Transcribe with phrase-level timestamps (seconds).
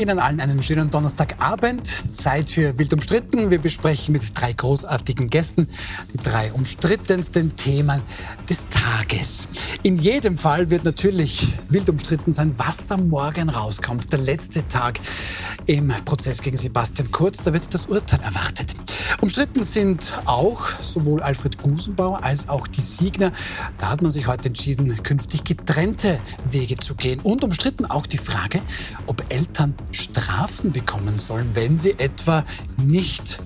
[0.00, 2.14] Ihnen allen einen schönen Donnerstagabend.
[2.14, 3.50] Zeit für Wild umstritten.
[3.50, 5.68] Wir besprechen mit drei großartigen Gästen
[6.12, 8.00] die drei umstrittensten Themen
[8.48, 9.48] des Tages.
[9.82, 14.12] In jedem Fall wird natürlich wild umstritten sein, was da morgen rauskommt.
[14.12, 15.00] Der letzte Tag
[15.66, 17.38] im Prozess gegen Sebastian Kurz.
[17.38, 18.74] Da wird das Urteil erwartet.
[19.20, 23.32] Umstritten sind auch sowohl Alfred Gusenbauer als auch die Siegner.
[23.78, 27.20] Da hat man sich heute entschieden, künftig getrennte Wege zu gehen.
[27.20, 28.60] Und umstritten auch die Frage,
[29.06, 32.44] ob Eltern Strafen bekommen sollen, wenn sie etwa
[32.76, 33.38] nicht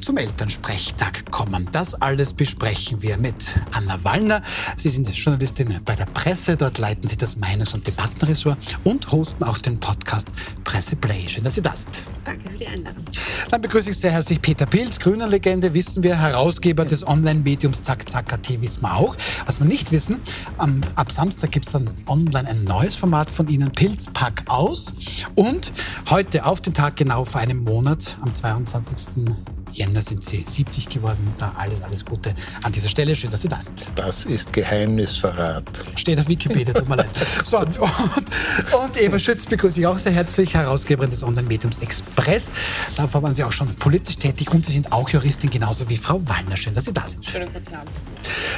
[0.00, 1.68] zum Elternsprechtag kommen.
[1.72, 4.42] Das alles besprechen wir mit Anna Wallner.
[4.76, 6.56] Sie sind Journalistin bei der Presse.
[6.56, 10.28] Dort leiten Sie das Meinungs- und Debattenressort und hosten auch den Podcast
[10.64, 11.28] Presse Play.
[11.28, 12.02] Schön, dass Sie da sind.
[12.24, 13.04] Danke für die Einladung.
[13.50, 18.08] Dann begrüße ich sehr herzlich Peter Pilz, grüner Legende, wissen wir, Herausgeber des Online-Mediums Zack
[18.08, 19.16] Zack AT, wissen wir auch.
[19.46, 20.20] Was wir nicht wissen,
[20.58, 24.92] am, ab Samstag gibt es dann online ein neues Format von Ihnen, Pilz Pack aus.
[25.34, 25.72] Und
[26.10, 29.34] heute auf den Tag genau vor einem Monat, am 22.
[29.76, 31.34] Jänner sind Sie 70 geworden.
[31.38, 33.14] Da alles, alles Gute an dieser Stelle.
[33.14, 33.84] Schön, dass Sie da sind.
[33.94, 35.64] Das ist Geheimnisverrat.
[35.96, 37.10] Steht auf Wikipedia, tut mir leid.
[37.44, 42.50] So, und, und Eva Schütz begrüße ich auch sehr herzlich, Herausgeberin des Online-Mediums Express.
[42.96, 46.20] Davor waren Sie auch schon politisch tätig und Sie sind auch Juristin, genauso wie Frau
[46.26, 46.56] Wallner.
[46.56, 47.26] Schön, dass Sie da sind.
[47.26, 47.90] Schönen guten Abend.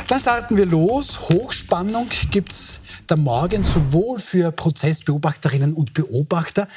[0.07, 1.29] Dann starten wir los.
[1.29, 6.69] Hochspannung gibt es da morgen sowohl für Prozessbeobachterinnen und Beobachter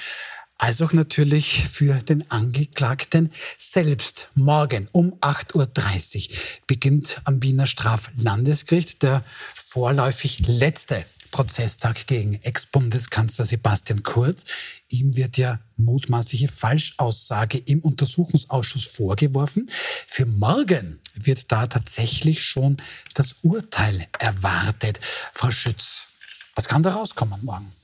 [0.61, 4.29] als auch natürlich für den Angeklagten selbst.
[4.35, 6.37] Morgen um 8.30 Uhr
[6.67, 9.23] beginnt am Wiener Straflandesgericht der
[9.55, 14.43] vorläufig letzte Prozesstag gegen Ex-Bundeskanzler Sebastian Kurz.
[14.89, 19.67] Ihm wird ja mutmaßliche Falschaussage im Untersuchungsausschuss vorgeworfen.
[20.05, 22.77] Für morgen wird da tatsächlich schon
[23.15, 24.99] das Urteil erwartet.
[25.33, 26.07] Frau Schütz,
[26.53, 27.80] was kann da rauskommen morgen?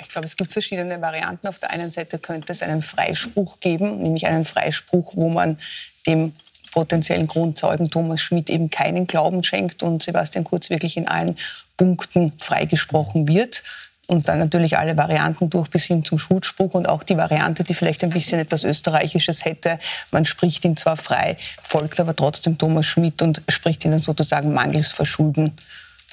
[0.00, 1.46] Ich glaube, es gibt verschiedene Varianten.
[1.46, 5.58] Auf der einen Seite könnte es einen Freispruch geben, nämlich einen Freispruch, wo man
[6.06, 6.32] dem
[6.72, 11.36] potenziellen Grundzeugen Thomas Schmidt eben keinen Glauben schenkt und Sebastian Kurz wirklich in allen
[11.76, 13.62] Punkten freigesprochen wird.
[14.06, 17.72] Und dann natürlich alle Varianten durch bis hin zum Schuldspruch und auch die Variante, die
[17.72, 19.78] vielleicht ein bisschen etwas Österreichisches hätte.
[20.10, 24.52] Man spricht ihn zwar frei, folgt aber trotzdem Thomas Schmidt und spricht ihn dann sozusagen
[24.52, 25.56] mangels Verschulden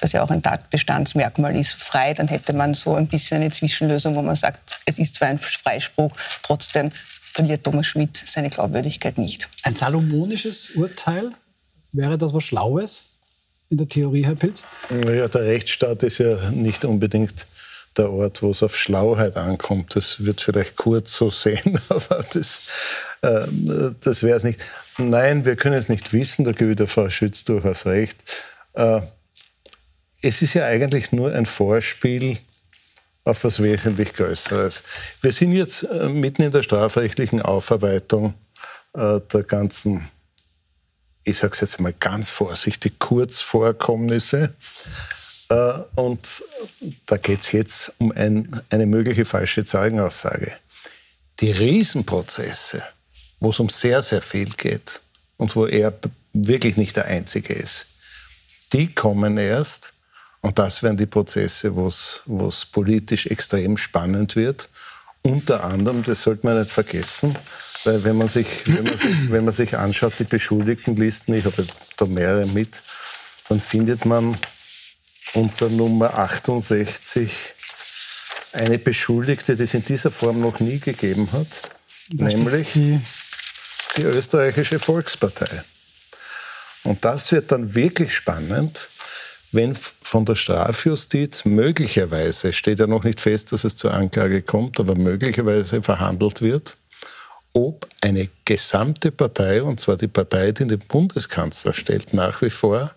[0.02, 4.14] das ja auch ein Tatbestandsmerkmal ist, frei, dann hätte man so ein bisschen eine Zwischenlösung,
[4.14, 6.90] wo man sagt, es ist zwar ein Freispruch, trotzdem
[7.32, 9.48] verliert Thomas Schmidt seine Glaubwürdigkeit nicht.
[9.62, 11.32] Ein salomonisches Urteil,
[11.92, 13.04] wäre das was Schlaues
[13.70, 14.64] in der Theorie, Herr Pilz?
[14.90, 17.46] Ja, der Rechtsstaat ist ja nicht unbedingt
[17.96, 19.94] der Ort, wo es auf Schlauheit ankommt.
[19.94, 22.68] Das wird vielleicht kurz so sehen, aber das,
[23.22, 23.46] äh,
[24.00, 24.60] das wäre es nicht.
[24.98, 28.18] Nein, wir können es nicht wissen, da gebe ich der Frau Schütz durchaus recht.
[28.74, 29.02] Äh,
[30.22, 32.38] es ist ja eigentlich nur ein Vorspiel
[33.24, 34.84] auf was wesentlich Größeres.
[35.20, 38.34] Wir sind jetzt äh, mitten in der strafrechtlichen Aufarbeitung
[38.94, 40.08] äh, der ganzen,
[41.24, 44.54] ich sage es jetzt mal ganz vorsichtig, Kurzvorkommnisse.
[45.48, 46.42] Äh, und
[47.06, 50.52] da geht es jetzt um ein, eine mögliche falsche Zeugenaussage.
[51.40, 52.82] Die Riesenprozesse,
[53.40, 55.00] wo es um sehr, sehr viel geht
[55.36, 55.92] und wo er
[56.32, 57.86] wirklich nicht der Einzige ist,
[58.72, 59.92] die kommen erst,
[60.42, 64.68] und das wären die Prozesse, wo es politisch extrem spannend wird.
[65.22, 67.38] Unter anderem, das sollte man nicht vergessen,
[67.84, 71.64] weil wenn man sich, wenn man sich, wenn man sich anschaut, die Beschuldigtenlisten, ich habe
[71.96, 72.82] da mehrere mit,
[73.48, 74.36] dann findet man
[75.34, 77.30] unter Nummer 68
[78.52, 81.46] eine Beschuldigte, die es in dieser Form noch nie gegeben hat,
[82.10, 83.00] da nämlich die,
[83.96, 85.62] die österreichische Volkspartei.
[86.82, 88.88] Und das wird dann wirklich spannend,
[89.52, 94.80] wenn von der Strafjustiz möglicherweise, steht ja noch nicht fest, dass es zur Anklage kommt,
[94.80, 96.76] aber möglicherweise verhandelt wird,
[97.52, 102.94] ob eine gesamte Partei, und zwar die Partei, die den Bundeskanzler stellt, nach wie vor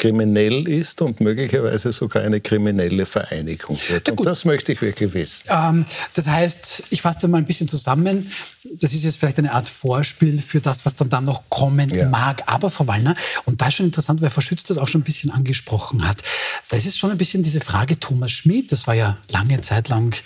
[0.00, 4.08] kriminell ist und möglicherweise sogar eine kriminelle Vereinigung wird.
[4.08, 5.50] Und das möchte ich wirklich wissen.
[5.50, 8.32] Ähm, das heißt, ich fasse da mal ein bisschen zusammen.
[8.80, 12.08] Das ist jetzt vielleicht eine Art Vorspiel für das, was dann da noch kommen ja.
[12.08, 12.44] mag.
[12.46, 13.14] Aber, Frau Wallner,
[13.44, 16.22] und da ist schon interessant, weil Frau Schütz das auch schon ein bisschen angesprochen hat.
[16.70, 18.72] Das ist schon ein bisschen diese Frage Thomas Schmid.
[18.72, 20.16] Das war ja lange Zeit lang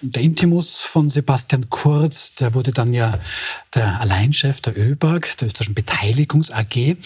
[0.00, 2.36] der Intimus von Sebastian Kurz.
[2.36, 3.18] Der wurde dann ja
[3.74, 6.96] der Alleinchef der ÖBAG, der österreichischen Beteiligungs AG.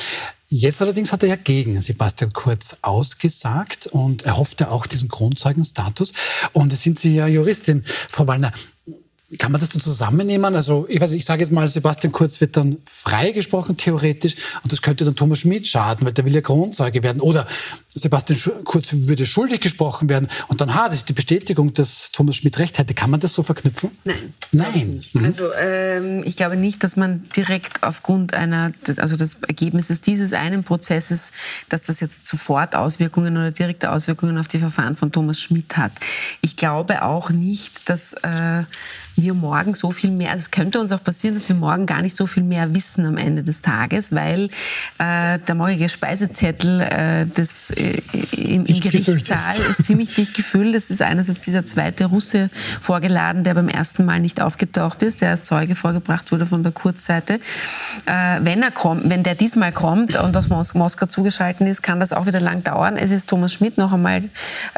[0.50, 6.15] Jetzt allerdings hat er ja gegen Sebastian Kurz ausgesagt und er hoffte auch diesen Grundzeugenstatus.
[6.55, 8.53] Und es sind Sie ja Juristin, Frau Wallner.
[9.36, 10.54] Kann man das dann zusammennehmen?
[10.54, 14.80] Also, ich weiß, ich sage jetzt mal, Sebastian Kurz wird dann freigesprochen, theoretisch, und das
[14.80, 17.20] könnte dann Thomas Schmidt schaden, weil der will ja Kronzeuge werden.
[17.20, 17.46] Oder
[17.94, 22.36] Sebastian Kurz würde schuldig gesprochen werden und dann, ha, das ist die Bestätigung, dass Thomas
[22.36, 22.94] Schmidt recht hätte.
[22.94, 23.90] Kann man das so verknüpfen?
[24.04, 24.32] Nein.
[24.52, 25.00] Nein.
[25.12, 25.25] Mhm.
[25.26, 30.64] Also, ähm, ich glaube nicht, dass man direkt aufgrund einer, also des Ergebnisses dieses einen
[30.64, 31.32] Prozesses,
[31.69, 35.92] dass das jetzt sofort Auswirkungen oder direkte Auswirkungen auf die Verfahren von Thomas Schmidt hat.
[36.40, 38.62] Ich glaube auch nicht, dass äh,
[39.23, 42.03] wir morgen so viel mehr, also es könnte uns auch passieren, dass wir morgen gar
[42.03, 44.49] nicht so viel mehr wissen am Ende des Tages, weil
[44.99, 48.00] äh, der morgige Speisezettel äh, des, äh,
[48.32, 49.81] im, im Gerichtssaal ist.
[49.81, 49.87] ist.
[49.87, 50.75] ziemlich dicht gefüllt.
[50.75, 52.49] Es ist einerseits dieser zweite Russe
[52.81, 56.73] vorgeladen, der beim ersten Mal nicht aufgetaucht ist, der als Zeuge vorgebracht wurde von der
[56.73, 57.41] Kurzseite.
[58.06, 62.00] Äh, wenn er kommt, wenn der diesmal kommt und aus Mos Moskau zugeschaltet ist, kann
[62.00, 62.97] das auch wieder lang dauern.
[62.97, 64.25] Es ist Thomas Schmidt noch einmal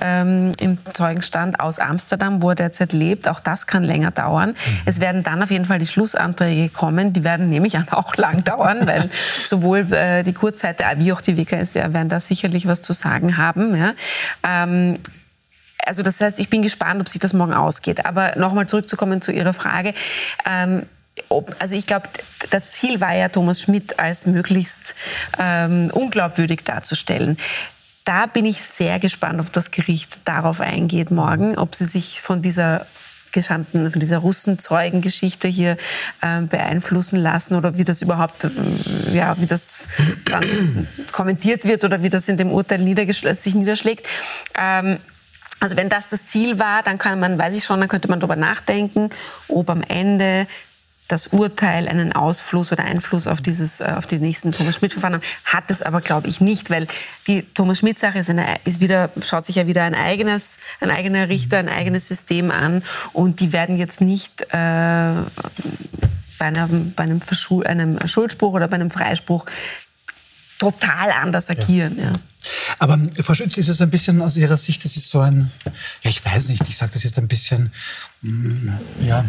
[0.00, 3.28] ähm, im Zeugenstand aus Amsterdam, wo er derzeit lebt.
[3.28, 4.50] Auch das kann länger dauern dauern.
[4.50, 4.54] Mhm.
[4.86, 7.12] Es werden dann auf jeden Fall die Schlussanträge kommen.
[7.12, 9.10] Die werden nämlich auch lang dauern, weil
[9.44, 13.76] sowohl äh, die Kurzseite wie auch die WKSDR werden da sicherlich was zu sagen haben.
[13.76, 13.94] Ja.
[14.42, 14.98] Ähm,
[15.86, 18.04] also das heißt, ich bin gespannt, ob sich das morgen ausgeht.
[18.04, 19.94] Aber nochmal zurückzukommen zu Ihrer Frage.
[20.46, 20.82] Ähm,
[21.28, 22.08] ob, also ich glaube,
[22.50, 24.94] das Ziel war ja, Thomas Schmidt als möglichst
[25.38, 27.36] ähm, unglaubwürdig darzustellen.
[28.04, 32.42] Da bin ich sehr gespannt, ob das Gericht darauf eingeht morgen, ob sie sich von
[32.42, 32.86] dieser
[33.32, 35.76] gestanden, von dieser Russenzeugengeschichte hier
[36.20, 38.50] äh, beeinflussen lassen oder wie das überhaupt, äh,
[39.12, 39.78] ja, wie das
[40.24, 40.44] dann
[41.12, 42.80] kommentiert wird oder wie das in dem Urteil
[43.34, 44.06] sich niederschlägt.
[44.58, 44.98] Ähm,
[45.60, 48.18] also wenn das das Ziel war, dann kann man, weiß ich schon, dann könnte man
[48.18, 49.10] darüber nachdenken,
[49.46, 50.46] ob am Ende
[51.10, 55.24] das Urteil einen Ausfluss oder Einfluss auf, dieses, äh, auf die nächsten Thomas Schmidt-Verfahren haben.
[55.44, 56.86] Hat es aber, glaube ich, nicht, weil
[57.26, 58.32] die Thomas Schmidt-Sache ist,
[58.64, 62.82] ist wieder, schaut sich ja wieder ein eigenes, ein eigener Richter, ein eigenes System an
[63.12, 64.46] und die werden jetzt nicht äh,
[66.38, 67.20] bei, einem, bei einem,
[67.64, 69.46] einem Schuldspruch oder bei einem Freispruch
[70.58, 71.98] total anders agieren.
[71.98, 72.04] Ja.
[72.04, 72.12] ja.
[72.78, 75.50] Aber Frau Schütz, ist es ein bisschen aus Ihrer Sicht, das ist so ein,
[76.02, 77.72] ja, ich weiß nicht, ich sage das jetzt ein bisschen,
[78.22, 79.24] ja,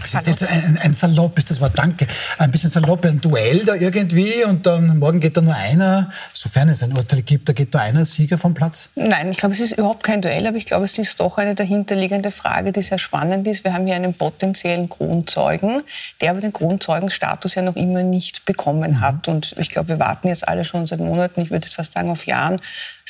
[0.00, 2.06] das ist jetzt ein, ein Salopp, ist das Wort, danke,
[2.38, 6.70] ein bisschen salopp, ein Duell da irgendwie und dann morgen geht da nur einer, sofern
[6.70, 8.88] es ein Urteil gibt, da geht da einer Sieger vom Platz?
[8.94, 11.54] Nein, ich glaube, es ist überhaupt kein Duell, aber ich glaube, es ist doch eine
[11.54, 13.62] dahinterliegende Frage, die sehr spannend ist.
[13.62, 15.82] Wir haben hier einen potenziellen Kronzeugen,
[16.22, 19.00] der aber den Kronzeugenstatus ja noch immer nicht bekommen mhm.
[19.02, 21.92] hat und ich glaube, wir warten jetzt alle schon seit Monaten, ich würde jetzt fast
[21.92, 22.58] sagen auf Jahren,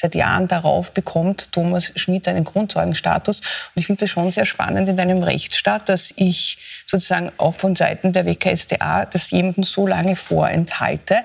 [0.01, 3.41] seit Jahren darauf bekommt Thomas Schmidt einen Grundzeugenstatus.
[3.41, 7.77] Und ich finde das schon sehr spannend in einem Rechtsstaat, dass ich sozusagen auch von
[7.77, 11.19] Seiten der WKSDA das jemandem so lange vorenthalte,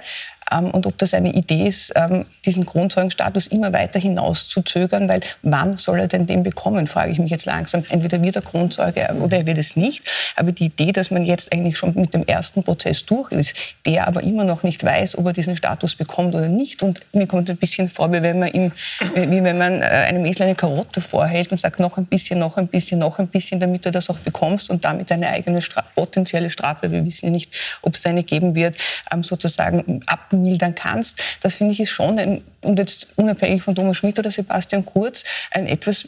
[0.51, 5.21] und ob das eine Idee ist, ähm, diesen Grundzeugenstatus immer weiter hinaus zu zögern, weil
[5.41, 7.83] wann soll er denn den bekommen, frage ich mich jetzt langsam.
[7.89, 10.03] Entweder wird er Grundzeuge oder er wird es nicht.
[10.35, 13.55] Aber die Idee, dass man jetzt eigentlich schon mit dem ersten Prozess durch ist,
[13.85, 16.83] der aber immer noch nicht weiß, ob er diesen Status bekommt oder nicht.
[16.83, 18.71] Und mir kommt es ein bisschen vor, wie wenn man, ihm,
[19.15, 22.57] wie wenn man äh, einem Esel eine Karotte vorhält und sagt, noch ein bisschen, noch
[22.57, 25.83] ein bisschen, noch ein bisschen, damit du das auch bekommst und damit eine eigene Stra
[25.95, 27.51] potenzielle Strafe, wir wissen ja nicht,
[27.81, 28.75] ob es eine geben wird,
[29.11, 31.19] ähm, sozusagen ab mildern kannst.
[31.41, 35.23] Das finde ich ist schon, ein, und jetzt unabhängig von Thomas Schmidt oder Sebastian Kurz,
[35.51, 36.07] ein etwas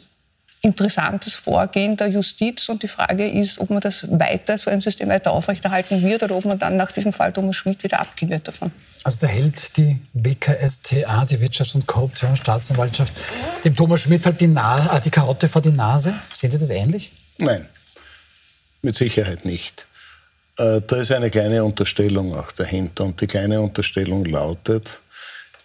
[0.60, 2.68] interessantes Vorgehen der Justiz.
[2.68, 6.36] Und die Frage ist, ob man das weiter, so ein System weiter aufrechterhalten wird oder
[6.36, 8.72] ob man dann nach diesem Fall Thomas Schmidt wieder abgehen wird davon.
[9.04, 13.12] Also da hält die WKSTA, die Wirtschafts- und Korruptionsstaatsanwaltschaft,
[13.64, 16.14] dem Thomas Schmidt halt die, Na äh, die Karotte vor die Nase.
[16.32, 17.12] Sehen Sie das ähnlich?
[17.38, 17.66] Nein,
[18.82, 19.86] mit Sicherheit nicht.
[20.58, 23.04] Äh, da ist eine kleine Unterstellung auch dahinter.
[23.04, 25.00] Und die kleine Unterstellung lautet,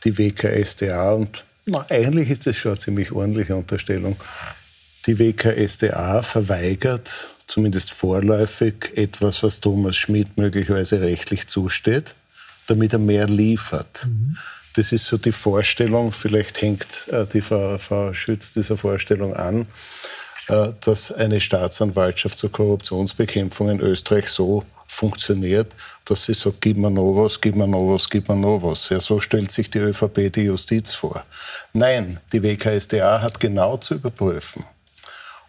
[0.03, 4.15] die WKSDA, und na, eigentlich ist das schon eine ziemlich ordentliche Unterstellung,
[5.05, 12.15] die WKSDA verweigert zumindest vorläufig etwas, was Thomas Schmidt möglicherweise rechtlich zusteht,
[12.67, 14.05] damit er mehr liefert.
[14.05, 14.37] Mhm.
[14.75, 19.67] Das ist so die Vorstellung, vielleicht hängt äh, die Frau, Frau Schütz dieser Vorstellung an,
[20.47, 25.73] äh, dass eine Staatsanwaltschaft zur Korruptionsbekämpfung in Österreich so funktioniert,
[26.05, 28.89] dass sie sagt, gib mir noch was, gib mir noch was, gib mir noch was.
[28.89, 31.23] Ja, so stellt sich die ÖVP die Justiz vor.
[31.73, 34.65] Nein, die WKSDA hat genau zu überprüfen,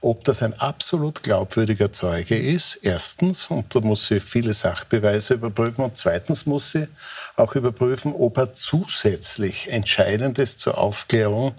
[0.01, 5.85] ob das ein absolut glaubwürdiger Zeuge ist, erstens, und da muss sie viele Sachbeweise überprüfen,
[5.85, 6.89] und zweitens muss sie
[7.37, 11.55] auch überprüfen, ob er zusätzlich Entscheidendes zur Aufklärung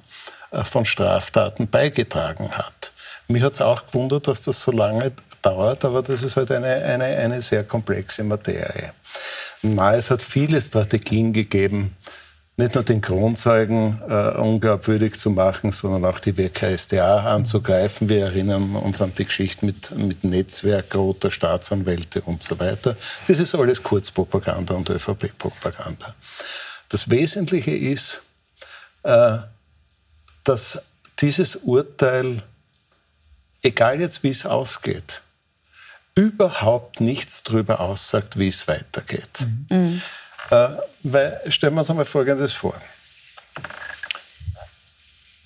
[0.52, 2.92] äh, von Straftaten beigetragen hat.
[3.28, 5.12] Mich hat es auch gewundert, dass das so lange
[5.46, 8.94] dauert, aber das ist halt eine, eine, eine sehr komplexe Materie.
[9.62, 11.96] Na, es hat viele Strategien gegeben,
[12.58, 18.08] nicht nur den Kronzeugen äh, unglaubwürdig zu machen, sondern auch die WKSDA anzugreifen.
[18.08, 22.96] Wir erinnern uns an die Geschichte mit, mit Netzwerk roter Staatsanwälte und so weiter.
[23.28, 26.16] Das ist alles Kurzpropaganda und ÖVP-Propaganda.
[26.88, 28.22] Das Wesentliche ist,
[29.04, 29.38] äh,
[30.46, 30.82] dass
[31.20, 32.42] dieses Urteil,
[33.64, 35.22] egal jetzt wie es ausgeht,
[36.16, 39.46] überhaupt nichts darüber aussagt, wie es weitergeht.
[39.70, 40.02] Mhm.
[40.50, 40.70] Äh,
[41.04, 42.76] weil, stellen wir uns einmal Folgendes vor.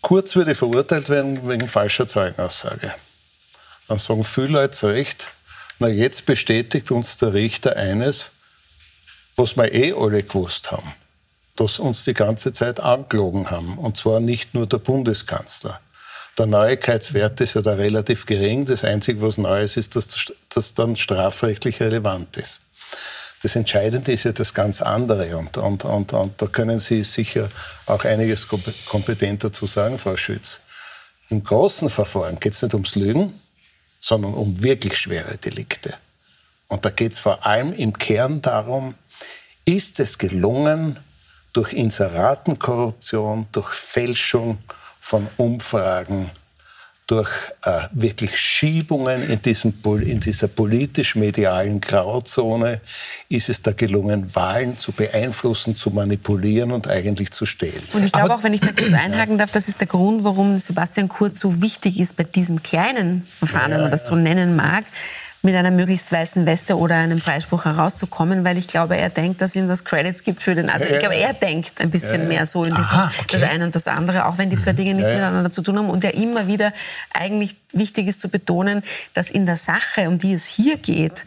[0.01, 2.93] Kurz würde verurteilt werden wegen falscher Zeugenaussage.
[3.87, 5.29] Dann sagen viele Leute zu Recht,
[5.79, 8.31] na jetzt bestätigt uns der Richter eines,
[9.35, 10.93] was wir eh alle gewusst haben,
[11.55, 13.77] dass uns die ganze Zeit angelogen haben.
[13.77, 15.79] Und zwar nicht nur der Bundeskanzler.
[16.37, 18.65] Der Neuigkeitswert ist ja da relativ gering.
[18.65, 22.61] Das Einzige, was neu ist, ist, dass das dann strafrechtlich relevant ist.
[23.41, 25.37] Das Entscheidende ist ja das ganz andere.
[25.37, 27.49] Und, und, und, und da können Sie sicher
[27.85, 30.59] auch einiges kompetenter zu sagen, Frau Schütz.
[31.29, 33.39] Im großen Verfahren geht es nicht ums Lügen,
[33.99, 35.93] sondern um wirklich schwere Delikte.
[36.67, 38.95] Und da geht es vor allem im Kern darum,
[39.65, 40.97] ist es gelungen,
[41.53, 44.59] durch Inseratenkorruption, durch Fälschung
[45.09, 46.29] von Umfragen,
[47.07, 47.31] durch
[47.63, 49.73] äh, wirklich Schiebungen in, diesem,
[50.03, 52.81] in dieser politisch-medialen Grauzone
[53.29, 57.81] ist es da gelungen, Wahlen zu beeinflussen, zu manipulieren und eigentlich zu stehlen.
[57.93, 60.59] Und ich glaube auch, wenn ich da kurz einhaken darf, das ist der Grund, warum
[60.59, 64.55] Sebastian Kurz so wichtig ist bei diesem kleinen Verfahren, ja, wenn man das so nennen
[64.55, 64.85] mag
[65.41, 69.55] mit einer möglichst weißen Weste oder einem Freispruch herauszukommen, weil ich glaube, er denkt, dass
[69.55, 70.69] ihm das Credits gibt für den.
[70.69, 73.39] Also ich glaube, er denkt ein bisschen mehr so in diesem Aha, okay.
[73.39, 75.89] das eine und das andere, auch wenn die zwei Dinge nicht miteinander zu tun haben
[75.89, 76.73] und ja immer wieder
[77.13, 81.23] eigentlich wichtig ist zu betonen, dass in der Sache, um die es hier geht,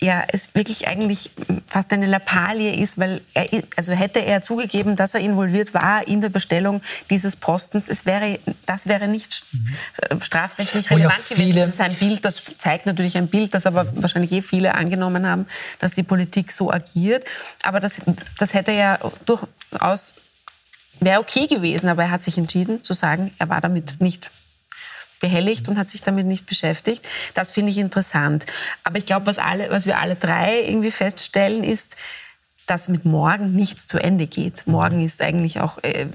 [0.00, 1.30] ja, es wirklich eigentlich
[1.66, 6.20] fast eine Lappalie ist, weil er, also hätte er zugegeben, dass er involviert war in
[6.20, 10.20] der Bestellung dieses Postens, es wäre, das wäre nicht mhm.
[10.20, 11.56] strafrechtlich relevant gewesen.
[11.56, 15.26] Das ist ein Bild, das zeigt natürlich ein Bild, das aber wahrscheinlich eh viele angenommen
[15.26, 15.46] haben,
[15.80, 17.24] dass die Politik so agiert.
[17.62, 18.00] Aber das,
[18.38, 20.14] das hätte ja durchaus,
[21.00, 24.30] wäre okay gewesen, aber er hat sich entschieden zu sagen, er war damit nicht
[25.20, 27.06] behelligt und hat sich damit nicht beschäftigt.
[27.34, 28.46] Das finde ich interessant.
[28.84, 31.96] Aber ich glaube, was, was wir alle drei irgendwie feststellen, ist,
[32.68, 34.66] dass mit morgen nichts zu Ende geht.
[34.66, 36.06] Morgen ist eigentlich auch äh,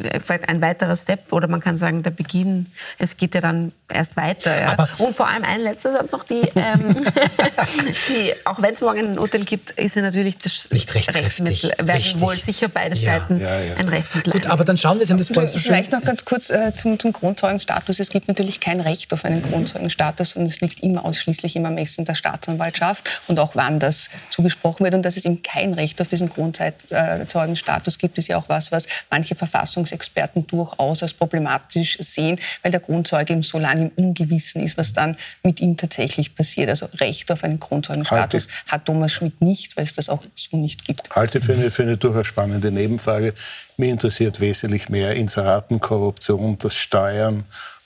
[0.47, 2.67] ein weiterer Step oder man kann sagen, der Beginn.
[2.99, 4.61] Es geht ja dann erst weiter.
[4.61, 4.87] Ja.
[4.99, 6.95] Und vor allem ein letzter Satz noch, die, ähm,
[8.09, 11.71] die auch wenn es morgen ein Urteil gibt, ist ja natürlich das Nicht Rechtsmittel.
[11.79, 12.21] Werden Richtig.
[12.21, 13.19] wohl sicher beide ja.
[13.19, 14.33] Seiten ja, ein Rechtsmittel.
[14.33, 17.13] Gut, aber dann schauen wir uns das so Vielleicht noch ganz kurz äh, zum, zum
[17.13, 17.99] Kronzeugenstatus.
[17.99, 22.05] Es gibt natürlich kein Recht auf einen Kronzeugenstatus und es liegt immer ausschließlich im Ermessen
[22.05, 26.07] der Staatsanwaltschaft und auch wann das zugesprochen wird und dass es eben kein Recht auf
[26.07, 32.39] diesen Kronzeugenstatus Kronzeugenstatus gibt es ja auch was, was manche Verfassungsexperten durchaus als problematisch sehen,
[32.61, 36.69] weil der Kronzeuge eben so lange im Ungewissen ist, was dann mit ihm tatsächlich passiert.
[36.69, 38.71] Also Recht auf einen Kronzeugenstatus Halte.
[38.71, 41.09] hat Thomas Schmidt nicht, weil es das auch so nicht gibt.
[41.15, 43.33] Halte für eine, für eine durchaus spannende Nebenfrage.
[43.77, 47.43] Mich interessiert wesentlich mehr Inseratenkorruption, das Steuern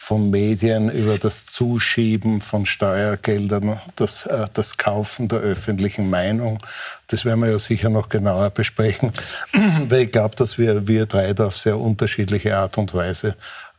[0.08, 6.60] von Medien über das Zuschieben von Steuergeldern, das, äh, das Kaufen der öffentlichen Meinung.
[7.08, 9.12] Das werden wir ja sicher noch genauer besprechen,
[9.90, 13.36] weil ich glaube, dass wir, wir drei da auf sehr unterschiedliche Art und Weise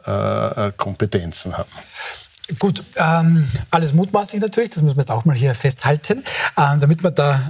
[0.06, 1.70] äh, äh Kompetenzen haben.
[2.58, 6.24] Gut, ähm, alles mutmaßlich natürlich, das müssen wir jetzt auch mal hier festhalten,
[6.58, 7.40] ähm, damit wir da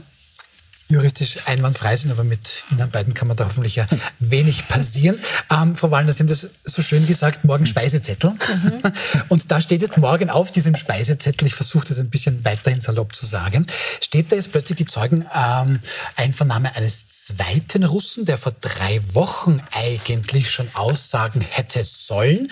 [0.89, 3.87] juristisch einwandfrei sind, aber mit Ihnen beiden kann man da hoffentlich ja
[4.19, 5.19] wenig passieren.
[5.51, 8.31] Ähm, Frau Wallner, Sie haben das so schön gesagt, morgen Speisezettel.
[8.31, 8.83] Mhm.
[9.29, 13.15] Und da steht jetzt morgen auf diesem Speisezettel, ich versuche das ein bisschen weiterhin salopp
[13.15, 13.67] zu sagen,
[14.03, 20.51] steht da jetzt plötzlich die Zeugeneinvernahme ähm, eines zweiten Russen, der vor drei Wochen eigentlich
[20.51, 22.51] schon Aussagen hätte sollen.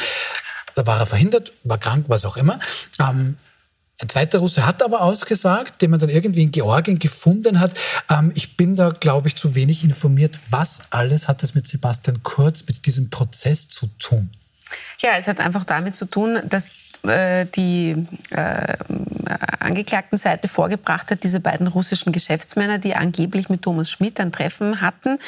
[0.75, 2.61] Da war er verhindert, war krank, was auch immer.
[3.01, 3.37] Ähm,
[4.03, 7.73] ein zweiter Russe hat aber ausgesagt, den man dann irgendwie in Georgien gefunden hat.
[8.11, 10.39] Ähm, ich bin da, glaube ich, zu wenig informiert.
[10.51, 14.31] Was alles hat es mit Sebastian Kurz, mit diesem Prozess zu tun?
[15.01, 16.69] Ja, es hat einfach damit zu tun, dass
[17.09, 18.75] äh, die äh,
[19.59, 25.19] Angeklagtenseite vorgebracht hat, diese beiden russischen Geschäftsmänner, die angeblich mit Thomas Schmidt ein Treffen hatten,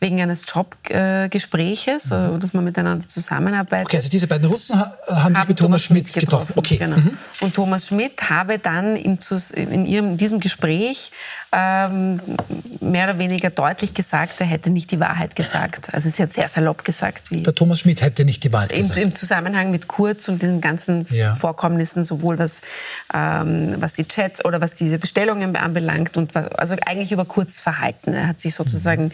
[0.00, 2.40] wegen eines Jobgespräches, äh, mhm.
[2.40, 3.86] dass man miteinander zusammenarbeitet.
[3.86, 6.48] Okay, also diese beiden Russen haben sich mit Thomas, Schmidt getroffen.
[6.48, 6.52] getroffen.
[6.56, 6.76] Okay.
[6.76, 6.96] Genau.
[6.96, 7.18] Mhm.
[7.40, 9.18] Und Thomas Schmidt habe dann im,
[9.54, 11.10] in, ihrem, in diesem Gespräch
[11.52, 12.20] ähm,
[12.80, 15.92] mehr oder weniger deutlich gesagt, er hätte nicht die Wahrheit gesagt.
[15.92, 17.30] Also es ist jetzt sehr salopp gesagt.
[17.30, 18.96] Wie Der Thomas Schmidt hätte nicht die Wahrheit gesagt.
[18.96, 21.27] Im, im Zusammenhang mit Kurz und diesen ganzen ja.
[21.36, 22.60] Vorkommnissen, sowohl was,
[23.12, 28.14] ähm, was die Chats oder was diese Bestellungen anbelangt und was, also eigentlich über Kurzverhalten.
[28.14, 29.12] Er hat sich sozusagen mhm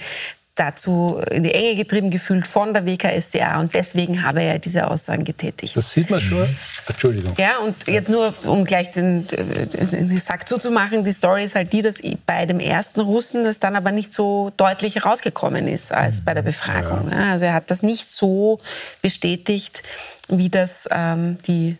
[0.54, 5.24] dazu in die Enge getrieben gefühlt von der WKSDA und deswegen habe er diese Aussagen
[5.24, 5.76] getätigt.
[5.76, 6.46] Das sieht man schon.
[6.86, 7.34] Entschuldigung.
[7.38, 11.82] Ja, und jetzt nur, um gleich den, den Sack zuzumachen, die Story ist halt die,
[11.82, 16.34] dass bei dem ersten Russen das dann aber nicht so deutlich herausgekommen ist als bei
[16.34, 17.10] der Befragung.
[17.10, 17.32] Ja.
[17.32, 18.60] Also er hat das nicht so
[19.02, 19.82] bestätigt,
[20.28, 21.78] wie das ähm, die,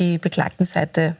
[0.00, 1.16] die Beklagtenseite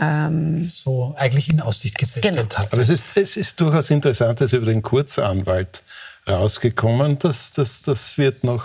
[0.00, 2.42] ähm, so eigentlich in Aussicht gesetzt genau.
[2.42, 2.72] hat.
[2.72, 5.82] Aber es ist, es ist durchaus interessant, dass über den Kurzanwalt
[6.28, 7.18] rausgekommen.
[7.18, 8.64] Das, das, das, wird noch,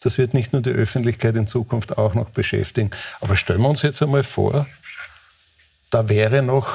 [0.00, 2.90] das wird nicht nur die Öffentlichkeit in Zukunft auch noch beschäftigen.
[3.20, 4.66] Aber stellen wir uns jetzt einmal vor,
[5.90, 6.68] da wäre noch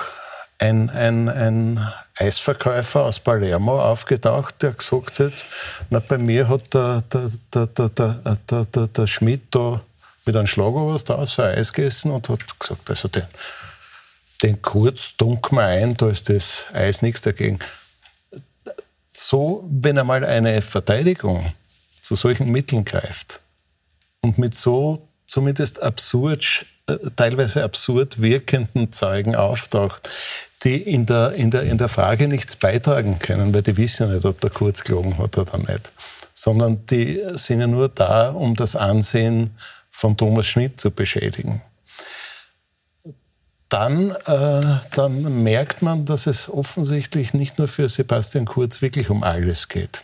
[0.57, 5.33] ein, ein, ein Eisverkäufer aus Palermo aufgetaucht, der gesagt hat,
[5.89, 9.81] na, bei mir hat der, der, der, der, der, der, der, der Schmidt da
[10.25, 13.23] mit einem Schlager was da so Eis gegessen und hat gesagt, also den,
[14.41, 17.59] den Kurz dunkel ein, da ist das Eis nichts dagegen.
[19.11, 21.53] So, wenn einmal eine Verteidigung
[22.01, 23.41] zu solchen Mitteln greift
[24.21, 30.09] und mit so zumindest absurd, äh, teilweise absurd wirkenden Zeugen auftaucht,
[30.63, 34.15] die in der, in, der, in der Frage nichts beitragen können, weil die wissen ja
[34.15, 35.91] nicht, ob der Kurz gelogen hat oder nicht,
[36.33, 39.51] sondern die sind ja nur da, um das Ansehen
[39.93, 41.61] von Thomas Schmidt zu beschädigen
[43.73, 49.23] dann, äh, dann merkt man, dass es offensichtlich nicht nur für Sebastian Kurz wirklich um
[49.23, 50.03] alles geht.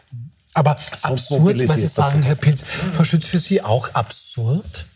[0.55, 0.72] Aber
[1.03, 2.63] absurd, was Sie sagen, Herr Pilz,
[2.96, 4.88] Frau Schütz, für Sie auch absurd?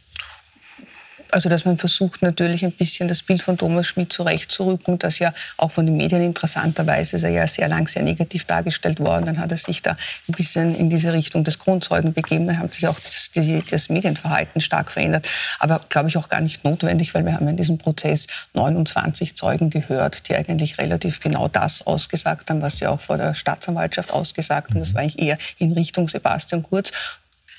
[1.34, 5.34] Also dass man versucht natürlich ein bisschen das Bild von Thomas Schmidt zurechtzurücken, das ja
[5.58, 9.26] auch von den Medien interessanterweise ist er ja sehr lang sehr negativ dargestellt worden.
[9.26, 9.96] Dann hat er sich da
[10.30, 12.46] ein bisschen in diese Richtung des Grundzeugen begeben.
[12.46, 15.28] Dann hat sich auch das, die, das Medienverhalten stark verändert.
[15.58, 19.72] Aber glaube ich auch gar nicht notwendig, weil wir haben in diesem Prozess 29 Zeugen
[19.72, 24.70] gehört, die eigentlich relativ genau das ausgesagt haben, was sie auch vor der Staatsanwaltschaft ausgesagt
[24.70, 24.82] haben.
[24.82, 26.92] Das war eigentlich eher in Richtung Sebastian Kurz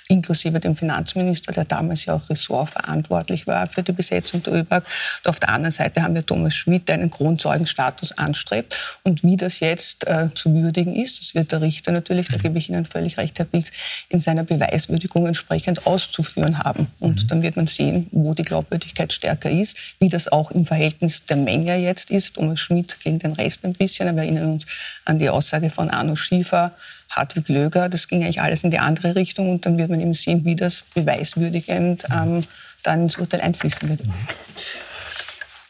[0.08, 4.84] inklusive dem Finanzminister, der damals ja auch ressortverantwortlich war für die Besetzung der ÖBAG.
[5.25, 8.76] Und auf der anderen Seite haben wir Thomas Schmidt, der einen Grundzeugenstatus anstrebt.
[9.02, 12.58] Und wie das jetzt äh, zu würdigen ist, das wird der Richter natürlich, da gebe
[12.58, 13.70] ich Ihnen völlig recht, Herr Pilz,
[14.08, 16.88] in seiner Beweiswürdigung entsprechend auszuführen haben.
[17.00, 17.29] Und mhm.
[17.29, 21.37] dann wird man sehen, wo die Glaubwürdigkeit stärker ist, wie das auch im Verhältnis der
[21.37, 22.35] Menge jetzt ist.
[22.35, 24.14] Thomas Schmidt gegen den Rest ein bisschen.
[24.14, 24.66] Wir erinnern uns
[25.05, 26.72] an die Aussage von Arno Schiefer,
[27.14, 30.14] Hartwig Löger, das ging eigentlich alles in die andere Richtung und dann wird man eben
[30.14, 32.44] sehen, wie das beweiswürdigend ähm,
[32.83, 34.00] dann ins Urteil einfließen wird.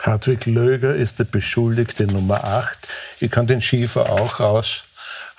[0.01, 2.89] Hartwig Löger ist der Beschuldigte Nummer 8.
[3.21, 4.85] Ich kann den Schiefer auch raus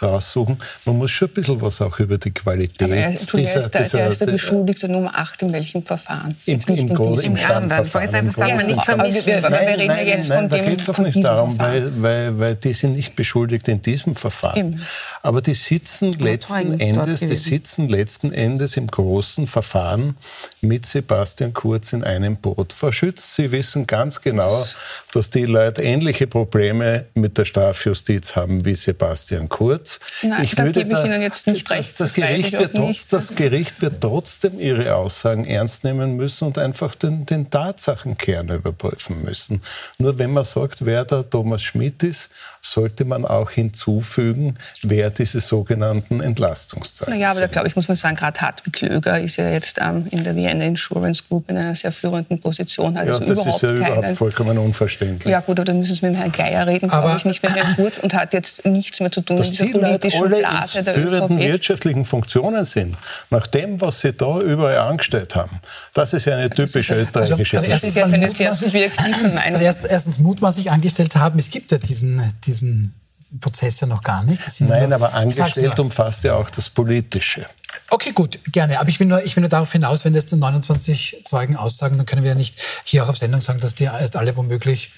[0.02, 0.58] raussuchen.
[0.86, 3.74] Man muss schon ein bisschen was auch über die Qualität Aber er, dieser, er ist
[3.74, 6.36] der, dieser, der, ist der Beschuldigte Nummer 8 in welchem Verfahren?
[6.46, 7.32] Im, jetzt nicht im, in diesem.
[7.32, 8.26] Im Standverfahren.
[8.26, 9.26] Das sagen wir nicht vermischen.
[9.26, 11.60] Wir, wir, wir reden ja jetzt nein, von da dem geht es auch nicht darum,
[11.60, 14.58] weil, weil, weil die sind nicht beschuldigt in diesem Verfahren.
[14.58, 14.82] Eben.
[15.22, 20.18] Aber die sitzen letzten Endes, die sitzen letzten Endes im großen Verfahren
[20.62, 22.74] mit Sebastian Kurz in einem Boot.
[22.74, 24.66] Frau Schütz, Sie wissen ganz genau,
[25.14, 29.85] dass die Leute ähnliche Probleme mit der Strafjustiz haben wie Sebastian Kurz.
[30.21, 31.91] Nein, ich da würde gebe ich Ihnen jetzt nicht recht.
[31.91, 36.58] Das, das, Gericht wird trotz, das, Gericht wird trotzdem Ihre Aussagen ernst nehmen müssen und
[36.58, 39.62] einfach den, den Tatsachenkern überprüfen müssen.
[39.98, 42.30] Nur wenn man sagt, wer der Thomas Schmidt ist,
[42.62, 47.95] sollte man auch hinzufügen, wer diese sogenannten Entlastungszeugen naja, aber da glaube ich, muss man
[47.95, 51.76] sagen, gerade Hartwig Löger ist ja jetzt ähm, in der Vienna Insurance Group in einer
[51.76, 52.98] sehr führenden Position.
[52.98, 55.32] Hat ja, also das überhaupt ist ja überhaupt keinen, vollkommen unverständlich.
[55.32, 57.76] Ja gut, aber da müssen Sie mit Herrn Geier reden, glaube ich, nicht mehr Herrn
[57.76, 61.48] Kurz und hat jetzt nichts mehr zu tun mit dieser politischen Blase der führenden ÖVP.
[61.48, 62.98] wirtschaftlichen Funktionen sind,
[63.30, 65.60] nach dem, was Sie da überall angestellt haben,
[65.94, 69.38] das ist ja eine typische österreichische also, also Das ist jetzt eine sehr subjektive Meinung.
[69.38, 72.94] Also erst, erstens mutmaßlich angestellt haben, es gibt ja diesen, diesen
[73.40, 74.42] Prozess ja noch gar nicht.
[74.62, 77.46] Nein, nur, aber angestellt umfasst ja auch das Politische.
[77.90, 78.80] Okay, gut, gerne.
[78.80, 82.06] Aber ich will nur, ich will nur darauf hinaus, wenn das 29 Zeugen aussagen, dann
[82.06, 84.92] können wir ja nicht hier auch auf Sendung sagen, dass die erst alle womöglich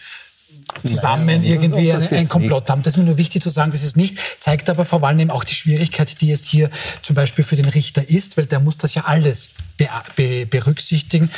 [0.86, 2.70] zusammen Nein, irgendwie ein, ein Komplott nicht.
[2.70, 2.82] haben.
[2.82, 5.44] Das ist mir nur wichtig zu sagen, das ist nicht, zeigt aber vor allem auch
[5.44, 6.70] die Schwierigkeit, die es hier
[7.02, 11.30] zum Beispiel für den Richter ist, weil der muss das ja alles be be berücksichtigen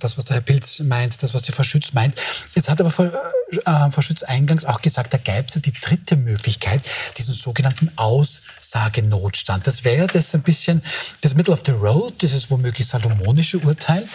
[0.00, 2.14] das, was der Herr Pilz meint, das, was die Frau Schütz meint.
[2.54, 5.72] Jetzt hat aber Frau, äh, Frau Schütz eingangs auch gesagt, da gäbe es ja die
[5.72, 6.80] dritte Möglichkeit,
[7.18, 9.66] diesen sogenannten Aussagenotstand.
[9.66, 10.82] Das wäre das ein bisschen
[11.20, 14.06] das Middle of the Road, dieses womöglich salomonische Urteil.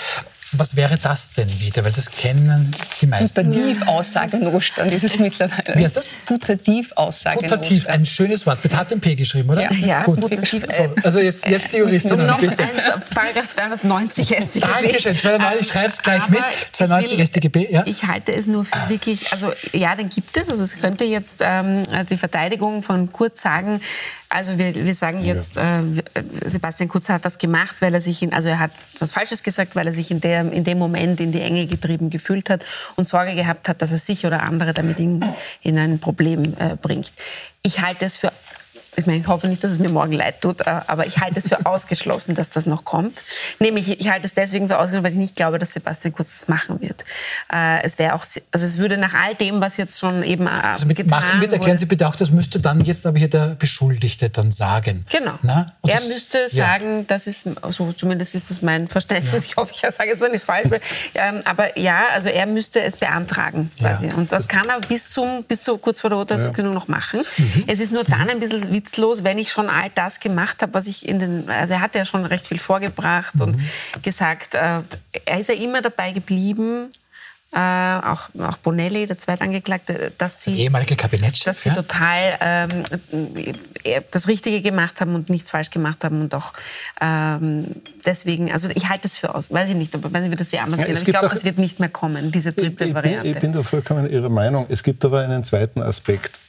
[0.58, 1.84] Was wäre das denn wieder?
[1.84, 3.52] Weil das kennen die meisten.
[3.52, 5.80] Putativ-Aussagenotstand ist es mittlerweile.
[5.80, 6.10] Wie heißt das?
[6.26, 7.62] Putativ-Aussagenotstand.
[7.62, 8.64] Putativ, ein schönes Wort.
[8.64, 9.64] Mit HTMP geschrieben, oder?
[9.64, 10.22] Ja, ja Gut.
[10.22, 10.66] Putativ.
[10.68, 12.14] So, also jetzt, jetzt die Juristin.
[12.14, 12.64] Um noch bitte.
[12.64, 12.82] Eins,
[13.14, 14.60] Paragraph 290 StGB.
[14.60, 16.44] Dankeschön, 290, ich schreibe es gleich mit.
[16.72, 17.84] 290 will, StGB, ja.
[17.86, 20.50] Ich halte es nur für wirklich, also ja, den gibt es.
[20.50, 23.82] Also es könnte jetzt ähm, die Verteidigung von Kurz sagen,
[24.36, 25.80] Also wir, wir sagen jetzt, ja.
[25.80, 26.04] äh,
[26.44, 29.78] Sebastian Kurz hat das gemacht, weil er sich, in, also er hat was Falsches gesagt,
[29.78, 32.66] weil er sich in, der, in dem Moment in die Enge getrieben gefühlt hat
[32.98, 35.24] und Sorge gehabt hat, dass er sich oder andere damit in,
[35.62, 37.14] in ein Problem äh, bringt.
[37.62, 38.34] Ich halte es für
[38.98, 41.66] ich meine, nicht, dass es mir morgen leid tut, äh, aber ich halte es für
[41.66, 43.24] ausgeschlossen, dass das noch kommt.
[43.60, 46.48] Nämlich, ich halte es deswegen für ausgeschlossen, weil ich nicht glaube, dass Sebastian Kurz das
[46.48, 47.04] machen wird.
[47.52, 50.50] Äh, es wäre auch, also es würde nach all dem, was jetzt schon eben äh,
[50.50, 53.30] also mit getan machen wird, erklären Sie bitte auch, das müsste dann jetzt aber hier
[53.30, 55.06] der Beschuldigte dann sagen.
[55.12, 55.34] Genau.
[55.42, 55.74] Na?
[55.84, 56.66] er das, müsste ja.
[56.66, 59.46] sagen, das ist, also zumindest ist das mein Verständnis.
[59.46, 59.50] Ja.
[59.50, 60.70] Ich hoffe, ich sage jetzt nicht falsch.
[61.14, 64.08] Ähm, aber ja, also er müsste es beantragen quasi.
[64.08, 64.16] Ja.
[64.16, 67.24] Und das kann er bis zum, bis zu kurz vor der Urteilsverkündung noch machen.
[67.38, 67.64] Mhm.
[67.68, 70.88] Es ist nur dann ein bisschen witzlos, wenn ich schon all das gemacht habe, was
[70.88, 73.42] ich in den, also er hat ja schon recht viel vorgebracht mhm.
[73.42, 73.60] und
[74.04, 74.82] gesagt, äh,
[75.26, 76.92] er ist ja immer dabei geblieben,
[77.52, 81.76] äh, auch, auch Bonelli, der Zweitangeklagte, dass sie, ehemalige Kabinettchef, dass sie ja?
[81.76, 82.84] total ähm,
[84.12, 86.52] das Richtige gemacht haben und nichts falsch gemacht haben und auch
[87.00, 87.68] ähm,
[88.06, 90.50] deswegen, also ich halte es für aus, weiß ich nicht, aber weiß nicht, wie das
[90.50, 90.98] die anderen ja, sehen.
[90.98, 93.24] Ich glaube, es wird nicht mehr kommen, diese dritte ich, ich Variante.
[93.24, 94.66] Bin, ich bin da vollkommen Ihrer Meinung.
[94.68, 96.40] Es gibt aber einen zweiten Aspekt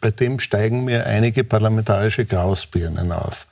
[0.00, 3.46] bei dem steigen mir einige parlamentarische Grausbirnen auf.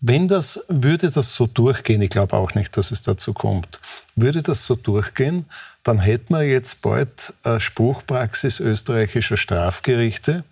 [0.00, 3.80] Wenn das, würde das so durchgehen, ich glaube auch nicht, dass es dazu kommt,
[4.16, 5.46] würde das so durchgehen,
[5.84, 10.42] dann hätten wir jetzt bald eine Spruchpraxis österreichischer Strafgerichte,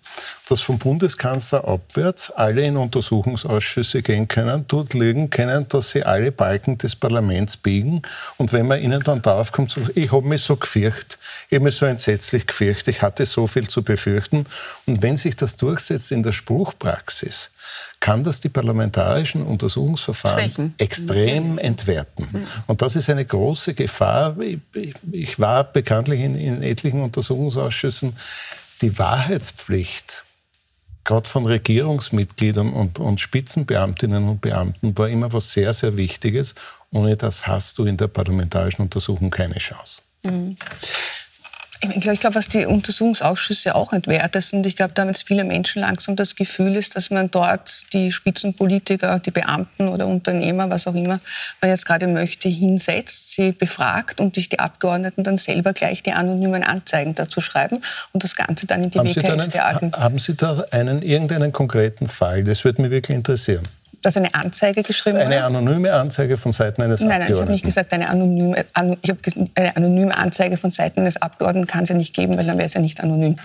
[0.46, 6.32] dass vom Bundeskanzler abwärts alle in Untersuchungsausschüsse gehen können, dort liegen können, dass sie alle
[6.32, 8.02] Balken des Parlaments biegen.
[8.36, 11.18] Und wenn man ihnen dann darauf kommt, ich habe mich so gefürchtet,
[11.48, 14.44] ich habe mich so entsetzlich gefürchtet, ich hatte so viel zu befürchten.
[14.84, 17.50] Und wenn sich das durchsetzt in der Spruchpraxis,
[18.00, 20.74] kann das die parlamentarischen Untersuchungsverfahren Schwächen.
[20.78, 22.28] extrem entwerten.
[22.30, 22.46] Mhm.
[22.66, 24.36] Und das ist eine große Gefahr.
[25.12, 28.16] Ich war bekanntlich in, in etlichen Untersuchungsausschüssen.
[28.80, 30.24] Die Wahrheitspflicht
[31.04, 36.54] gerade von Regierungsmitgliedern und, und, Spitzenbeamtinnen und Beamten war immer was sehr, sehr Wichtiges.
[36.92, 40.02] Ohne das hast du in der parlamentarischen Untersuchung keine Chance.
[40.22, 40.56] Mhm.
[41.82, 45.42] Ich glaube, glaub, was die Untersuchungsausschüsse auch entwertet, und ich glaube, da haben jetzt viele
[45.42, 50.86] Menschen langsam das Gefühl ist, dass man dort die Spitzenpolitiker, die Beamten oder Unternehmer, was
[50.86, 51.18] auch immer
[51.60, 56.12] man jetzt gerade möchte, hinsetzt, sie befragt und sich die Abgeordneten dann selber gleich die
[56.12, 57.80] anonymen Anzeigen dazu schreiben
[58.12, 59.80] und das Ganze dann in die WKStA.
[59.92, 62.44] Haben Sie da einen, irgendeinen konkreten Fall?
[62.44, 63.62] Das würde mich wirklich interessieren
[64.02, 65.18] dass eine Anzeige geschrieben?
[65.18, 67.28] Eine anonyme Anzeige von Seiten eines nein, Abgeordneten?
[67.28, 69.12] Nein, ich habe nicht gesagt, eine anonyme, an, ich
[69.54, 72.66] eine anonyme Anzeige von Seiten eines Abgeordneten kann es ja nicht geben, weil dann wäre
[72.66, 73.36] es ja nicht anonym.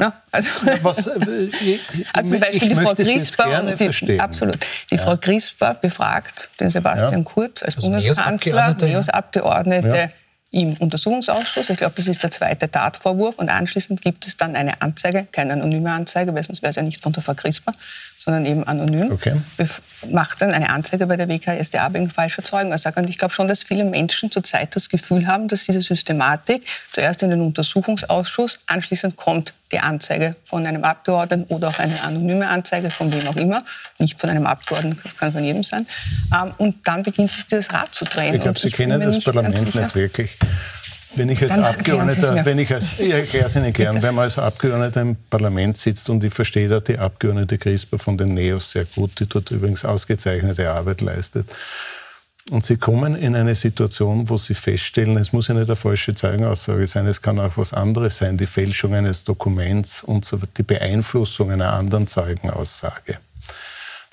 [0.00, 0.48] Ja, also,
[0.82, 1.80] Was, äh, ich,
[2.12, 4.58] also zum Beispiel die Frau Griesper, die, absolut,
[4.90, 5.02] die ja.
[5.02, 7.22] Frau Griesper befragt den Sebastian ja.
[7.22, 10.10] Kurz als also Bundeskanzler, NEOS-Abgeordnete, NEOS
[10.54, 11.68] im Untersuchungsausschuss.
[11.70, 13.36] Ich glaube, das ist der zweite Tatvorwurf.
[13.38, 16.82] Und anschließend gibt es dann eine Anzeige, keine anonyme Anzeige, weil sonst wäre es ja
[16.82, 17.72] nicht von der Frau Crisper,
[18.18, 19.12] sondern eben anonym.
[19.12, 19.40] Okay.
[20.10, 23.00] Macht dann eine Anzeige bei der WKSDA wegen falscher Zeugenaussage.
[23.00, 27.22] Und ich glaube schon, dass viele Menschen zurzeit das Gefühl haben, dass diese Systematik zuerst
[27.22, 32.90] in den Untersuchungsausschuss, anschließend kommt die Anzeige von einem Abgeordneten oder auch eine anonyme Anzeige
[32.90, 33.64] von wem auch immer,
[33.98, 35.86] nicht von einem Abgeordneten, kann von jedem sein.
[36.32, 38.34] Ähm, und dann beginnt sich dieses Rad zu drehen.
[38.34, 40.36] Ich glaube, Sie kennen das Parlament nicht wirklich.
[41.16, 44.24] Wenn ich als Dann Abgeordneter, wenn ich als, ich erkläre es Ihnen gern, wenn man
[44.24, 48.72] als Abgeordneter im Parlament sitzt und ich verstehe da die Abgeordnete Crisper von den NEOS
[48.72, 51.46] sehr gut, die dort übrigens ausgezeichnete Arbeit leistet.
[52.50, 56.14] Und sie kommen in eine Situation, wo sie feststellen, es muss ja nicht eine falsche
[56.14, 60.62] Zeugenaussage sein, es kann auch was anderes sein, die Fälschung eines Dokuments und so, die
[60.62, 63.18] Beeinflussung einer anderen Zeugenaussage.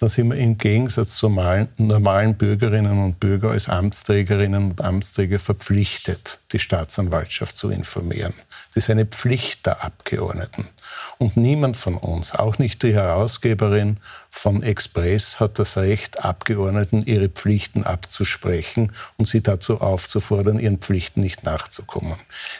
[0.01, 5.37] Dann sind wir im Gegensatz zu normalen, normalen Bürgerinnen und Bürgern als Amtsträgerinnen und Amtsträger
[5.37, 8.33] verpflichtet, die Staatsanwaltschaft zu informieren.
[8.73, 10.67] Das ist eine Pflicht der Abgeordneten.
[11.17, 13.97] Und niemand von uns, auch nicht die Herausgeberin
[14.29, 21.21] von Express, hat das Recht, Abgeordneten ihre Pflichten abzusprechen und sie dazu aufzufordern, ihren Pflichten
[21.21, 22.15] nicht nachzukommen.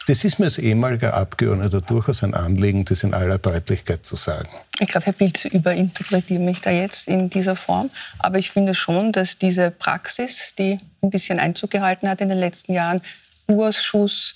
[0.08, 4.50] Das ist mir als ehemaliger Abgeordneter durchaus ein Anliegen, das in aller Deutlichkeit zu sagen.
[4.80, 7.89] Ich glaube, Herr Pilz überinterpretiert mich da jetzt in dieser Form.
[8.20, 12.38] Aber ich finde schon, dass diese Praxis, die ein bisschen Einzug gehalten hat in den
[12.38, 13.02] letzten Jahren,
[13.48, 14.36] Urschuss,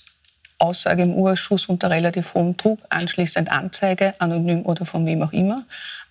[0.58, 5.64] Aussage im Urschuss unter relativ hohem Druck, anschließend Anzeige, anonym oder von wem auch immer,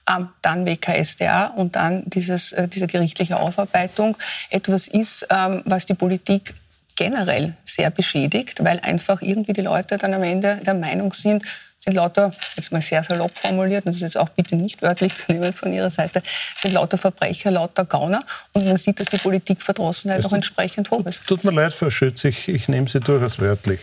[0.09, 4.17] ähm, dann WKSDA und dann dieses, äh, diese gerichtliche Aufarbeitung
[4.49, 6.53] etwas ist, ähm, was die Politik
[6.95, 11.43] generell sehr beschädigt, weil einfach irgendwie die Leute dann am Ende der Meinung sind,
[11.79, 15.31] sind lauter, jetzt mal sehr salopp formuliert, das ist jetzt auch bitte nicht wörtlich zu
[15.31, 16.21] nehmen von Ihrer Seite,
[16.57, 21.21] sind lauter Verbrecher, lauter Gauner und man sieht, dass die Politikverdrossenheit auch entsprechend hoch ist.
[21.27, 23.79] Tut mir leid, Frau Schütz, ich, ich nehme Sie durchaus wörtlich.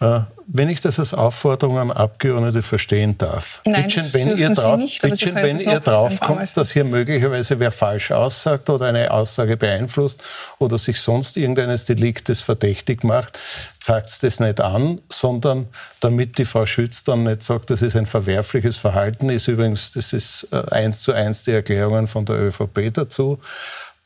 [0.00, 4.76] Äh, wenn ich das als Aufforderung an Abgeordnete verstehen darf, Nein, bitte wenn ihr, drauf,
[4.76, 9.56] nicht, bitte wenn ihr drauf kommt, dass hier möglicherweise wer falsch aussagt oder eine Aussage
[9.56, 10.22] beeinflusst
[10.58, 13.38] oder sich sonst irgendeines Deliktes verdächtig macht,
[13.80, 15.66] sagt das nicht an, sondern
[16.00, 20.12] damit die Frau Schütz dann nicht sagt, das ist ein verwerfliches Verhalten, ist übrigens, das
[20.12, 23.38] ist äh, eins zu eins die Erklärungen von der ÖVP dazu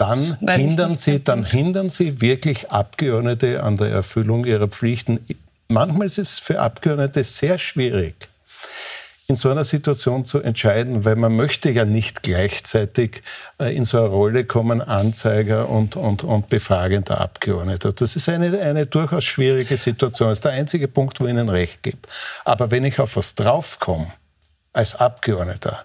[0.00, 5.20] dann hindern Sie, dann hindern Sie wirklich Abgeordnete an der Erfüllung ihrer Pflichten
[5.70, 8.28] manchmal ist es für Abgeordnete sehr schwierig,
[9.28, 13.22] in so einer Situation zu entscheiden, weil man möchte ja nicht gleichzeitig
[13.60, 17.92] äh, in so eine Rolle kommen, Anzeiger und, und, und befragender Abgeordneter.
[17.92, 20.30] Das ist eine, eine durchaus schwierige Situation.
[20.30, 21.98] Das ist der einzige Punkt, wo ich Ihnen recht gebe.
[22.44, 24.12] Aber wenn ich auf was draufkomme,
[24.72, 25.84] als Abgeordneter,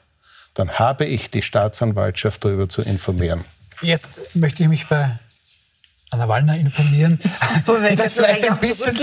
[0.55, 3.43] dann habe ich die Staatsanwaltschaft darüber zu informieren.
[3.81, 5.19] Jetzt möchte ich mich bei
[6.15, 7.19] Anna Wallner informieren.
[7.89, 8.95] die das vielleicht ein bisschen.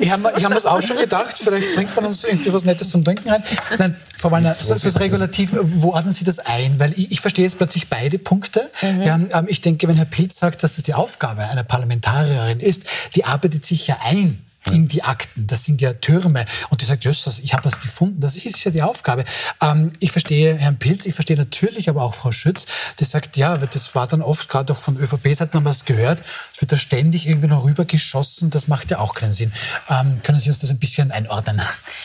[0.00, 3.04] ich habe hab es auch schon gedacht, vielleicht bringt man uns irgendwie was Nettes zum
[3.04, 3.42] Trinken rein.
[3.78, 6.80] Nein, Frau Wallner, so, so das Regulativ, wo ordnen Sie das ein?
[6.80, 8.70] Weil ich, ich verstehe jetzt plötzlich beide Punkte.
[8.82, 9.02] Mhm.
[9.02, 12.84] Ja, ähm, ich denke, wenn Herr Pilz sagt, dass das die Aufgabe einer Parlamentarierin ist,
[13.14, 15.46] die arbeitet sich ja ein in die Akten.
[15.46, 16.44] Das sind ja Türme.
[16.70, 18.20] Und die sagt, Jösses, ich habe was gefunden.
[18.20, 19.24] Das ist ja die Aufgabe.
[19.60, 22.66] Ähm, ich verstehe Herrn Pilz, ich verstehe natürlich aber auch Frau Schütz,
[23.00, 26.22] die sagt, ja, das war dann oft, gerade auch von ÖVP-Seiten haben wir es gehört,
[26.54, 28.50] es wird da ständig irgendwie noch rübergeschossen.
[28.50, 29.52] Das macht ja auch keinen Sinn.
[29.88, 31.60] Ähm, können Sie uns das ein bisschen einordnen?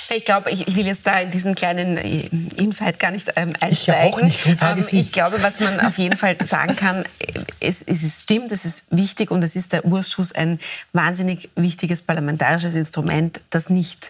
[0.09, 3.53] Ich glaube, ich, ich, will jetzt da in diesen kleinen äh, Infight gar nicht ähm,
[3.59, 3.71] einsteigen.
[3.71, 6.75] Ich ja auch nicht, darum frage ähm, Ich glaube, was man auf jeden Fall sagen
[6.75, 7.03] kann,
[7.59, 10.59] es, es ist, stimmt, es ist wichtig und es ist der Urschuss ein
[10.93, 14.09] wahnsinnig wichtiges Parlamentar militärisches Instrument, das nicht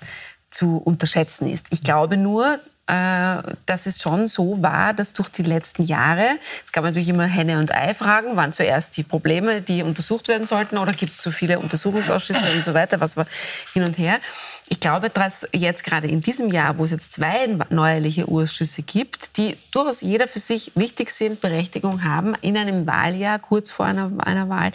[0.49, 1.67] zu unterschätzen ist.
[1.71, 6.71] Ich glaube nur, äh, dass es schon so war, dass durch die letzten Jahre, es
[6.71, 10.93] gab natürlich immer Henne- und Ei-Fragen, waren zuerst die Probleme, die untersucht werden sollten oder
[10.93, 13.27] gibt es zu viele Untersuchungsausschüsse und so weiter, was war
[13.73, 14.19] hin und her.
[14.69, 19.37] Ich glaube, dass jetzt gerade in diesem Jahr, wo es jetzt zwei neuerliche Ausschüsse gibt,
[19.37, 24.11] die durchaus jeder für sich wichtig sind, Berechtigung haben, in einem Wahljahr, kurz vor einer,
[24.17, 24.71] einer Wahl,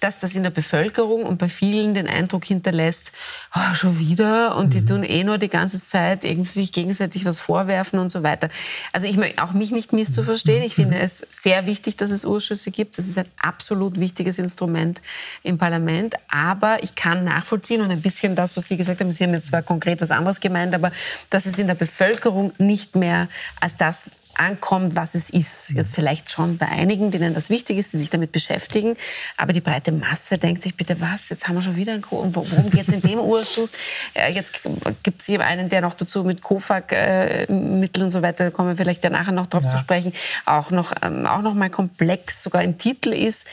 [0.00, 3.12] dass das in der Bevölkerung und bei vielen den Eindruck hinterlässt,
[3.54, 4.86] oh, schon wieder und die mhm.
[4.86, 8.50] tun eh nur die ganze Zeit irgendwie sich gegenseitig was vorwerfen und so weiter.
[8.92, 10.62] Also ich möchte auch mich nicht misszuverstehen.
[10.62, 12.98] Ich finde es sehr wichtig, dass es Ausschüsse gibt.
[12.98, 15.00] Das ist ein absolut wichtiges Instrument
[15.42, 16.14] im Parlament.
[16.28, 19.48] Aber ich kann nachvollziehen und ein bisschen das, was Sie gesagt haben, Sie haben jetzt
[19.48, 20.92] zwar konkret was anderes gemeint, aber
[21.30, 23.28] dass es in der Bevölkerung nicht mehr
[23.60, 24.06] als das
[24.40, 25.70] ankommt, was es ist.
[25.70, 28.96] Jetzt vielleicht schon bei einigen, denen das wichtig ist, die sich damit beschäftigen.
[29.36, 32.16] Aber die breite Masse denkt sich, bitte was, jetzt haben wir schon wieder einen Co
[32.16, 33.72] und worum geht es in dem Urschuss?
[34.14, 34.60] Jetzt
[35.02, 38.76] gibt es hier einen, der noch dazu mit Kofak-Mitteln und so weiter, da kommen wir
[38.76, 39.68] vielleicht ja nachher noch drauf ja.
[39.68, 40.12] zu sprechen,
[40.46, 43.46] auch noch, ähm, auch noch mal komplex sogar im Titel ist.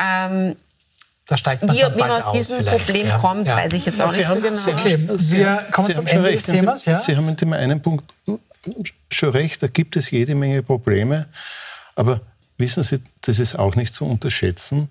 [0.00, 0.56] Ähm,
[1.28, 3.18] da steigt man wie, dann wie man aus diesem Problem ja.
[3.18, 3.56] kommt, ja.
[3.56, 4.80] weiß ich jetzt auch Sie nicht haben, so genau.
[4.80, 6.84] Okay, wir kommen Sie zum Ende des Themas.
[6.86, 6.98] Ja?
[6.98, 8.04] Sie haben in dem einen Punkt
[9.10, 11.26] schon recht, da gibt es jede Menge Probleme.
[11.96, 12.22] Aber
[12.56, 14.88] wissen Sie, das ist auch nicht zu unterschätzen,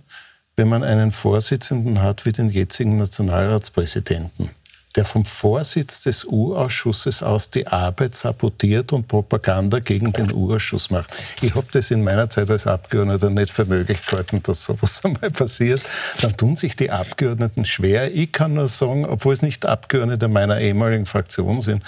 [0.56, 4.52] wenn man einen Vorsitzenden hat wie den jetzigen Nationalratspräsidenten
[4.98, 11.12] der vom Vorsitz des U-Ausschusses aus die Arbeit sabotiert und Propaganda gegen den U-Ausschuss macht.
[11.42, 15.30] Ich habe das in meiner Zeit als Abgeordneter nicht für möglich gehalten, dass sowas einmal
[15.30, 15.82] passiert.
[16.22, 18.14] Dann tun sich die Abgeordneten schwer.
[18.14, 21.84] Ich kann nur sagen, obwohl es nicht Abgeordnete meiner ehemaligen Fraktion sind,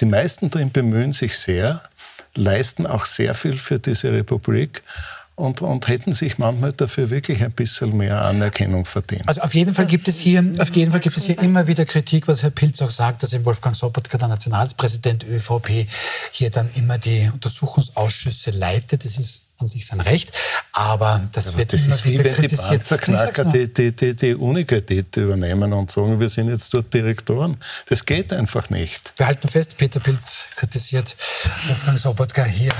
[0.00, 1.82] die meisten drin bemühen sich sehr,
[2.34, 4.82] leisten auch sehr viel für diese Republik
[5.36, 9.28] und, und hätten sich manchmal dafür wirklich ein bisschen mehr Anerkennung verdient.
[9.28, 11.84] Also auf jeden Fall gibt es hier, auf jeden Fall gibt es hier immer wieder
[11.84, 15.86] Kritik, was Herr Pilz auch sagt, dass eben Wolfgang Sobotka, der Nationalpräsident ÖVP,
[16.32, 19.04] hier dann immer die Untersuchungsausschüsse leitet.
[19.04, 20.32] Das ist an sich sein Recht.
[20.72, 24.14] Aber das ja, wird das immer ist wieder wie wenn die Panzerknacker die, die, die,
[24.14, 27.56] die Universität übernehmen und sagen, wir sind jetzt dort Direktoren.
[27.88, 29.14] Das geht einfach nicht.
[29.16, 31.16] Wir halten fest, Peter Pilz kritisiert
[31.68, 32.72] Wolfgang Sobotka hier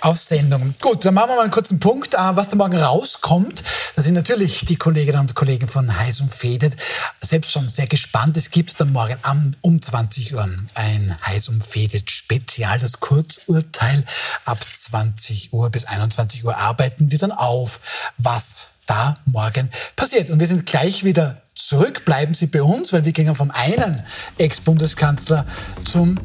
[0.00, 0.74] auf Sendung.
[0.80, 2.12] Gut, dann machen wir mal einen kurzen Punkt.
[2.12, 3.62] Äh, was da morgen rauskommt,
[3.96, 6.76] das sind natürlich die Kolleginnen und Kollegen von Heiß und Fedet
[7.22, 8.36] selbst schon sehr gespannt.
[8.36, 9.16] Es gibt dann morgen
[9.62, 14.04] um 20 Uhr ein Heiß und Fedet Spezial, das Kurzurteil
[14.44, 17.80] ab 20 Uhr bis 21 21 Uhr arbeiten wir dann auf,
[18.18, 20.30] was da morgen passiert.
[20.30, 22.04] Und wir sind gleich wieder zurück.
[22.04, 24.02] Bleiben Sie bei uns, weil wir gehen vom einen
[24.38, 25.46] Ex-Bundeskanzler
[25.84, 26.16] zum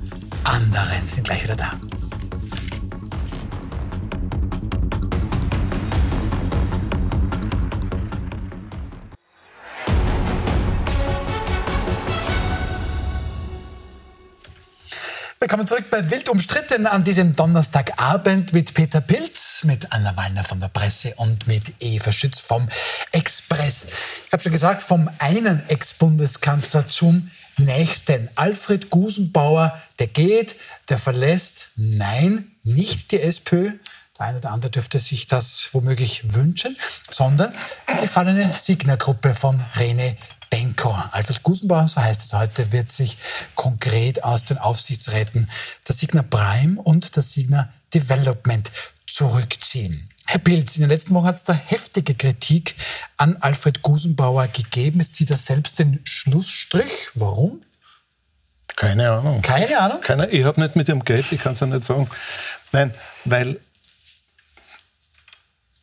[0.43, 1.01] anderen.
[1.01, 1.73] Wir sind gleich wieder da.
[15.43, 20.61] Willkommen zurück bei Wild umstritten an diesem Donnerstagabend mit Peter Pilz, mit Anna Wallner von
[20.61, 22.69] der Presse und mit Eva Schütz vom
[23.11, 23.87] Express.
[24.25, 28.29] Ich habe schon gesagt, vom einen Ex-Bundeskanzler zum nächsten.
[28.35, 30.55] Alfred Gusenbauer, der geht,
[30.87, 33.73] der verlässt, nein, nicht die SPÖ,
[34.17, 36.77] der eine oder andere dürfte sich das womöglich wünschen,
[37.11, 37.51] sondern
[37.93, 40.15] die gefallene Signer-Gruppe von Rene
[40.53, 40.95] Benko.
[41.09, 43.17] Alfred Gusenbauer, so heißt es heute, wird sich
[43.55, 45.49] konkret aus den Aufsichtsräten
[45.87, 48.69] der Signer Prime und der Signer Development
[49.07, 50.11] zurückziehen.
[50.27, 52.75] Herr Pilz, in den letzten Wochen hat es da heftige Kritik
[53.17, 54.99] an Alfred Gusenbauer gegeben.
[54.99, 57.09] Es zieht er selbst den Schlussstrich.
[57.15, 57.63] Warum?
[58.75, 59.41] Keine Ahnung.
[59.41, 60.01] Keine Ahnung?
[60.01, 62.07] Keine, ich habe nicht mit ihm Geld, ich kann es ja nicht sagen.
[62.71, 62.93] Nein,
[63.25, 63.59] weil,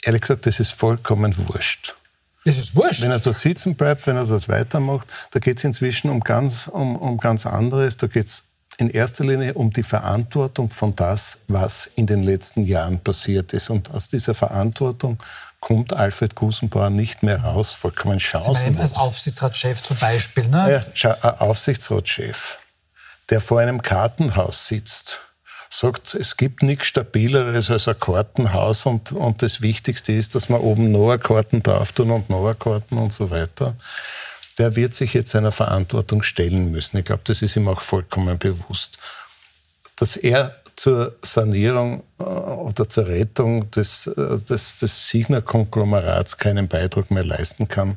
[0.02, 1.96] ehrlich gesagt, das ist vollkommen wurscht.
[2.44, 3.02] Das ist wurscht.
[3.02, 6.68] Wenn er da sitzen bleibt, wenn er das weitermacht, da geht es inzwischen um ganz,
[6.68, 7.96] um, um ganz anderes.
[7.96, 8.44] Da geht es
[8.78, 13.68] in erster Linie um die Verantwortung von das, was in den letzten Jahren passiert ist.
[13.68, 15.18] Und aus dieser Verantwortung
[15.60, 18.80] kommt Alfred Gusenbauer nicht mehr raus, vollkommen chancenlos.
[18.80, 20.48] Als Aufsichtsratschef zum Beispiel.
[20.48, 20.82] Ne?
[20.94, 22.58] Ja, ein Aufsichtsratschef,
[23.28, 25.20] der vor einem Kartenhaus sitzt,
[25.72, 30.60] sagt, es gibt nichts Stabileres als ein Kartenhaus und, und das Wichtigste ist, dass man
[30.60, 33.76] oben noch Karten drauf tun und noch Karten und so weiter
[34.60, 36.98] der wird sich jetzt seiner Verantwortung stellen müssen.
[36.98, 38.98] Ich glaube, das ist ihm auch vollkommen bewusst.
[39.96, 47.10] Dass er zur Sanierung äh, oder zur Rettung des, äh, des, des Signer-Konglomerats keinen Beitrag
[47.10, 47.96] mehr leisten kann,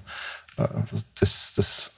[0.56, 0.66] äh,
[1.20, 1.92] das, das,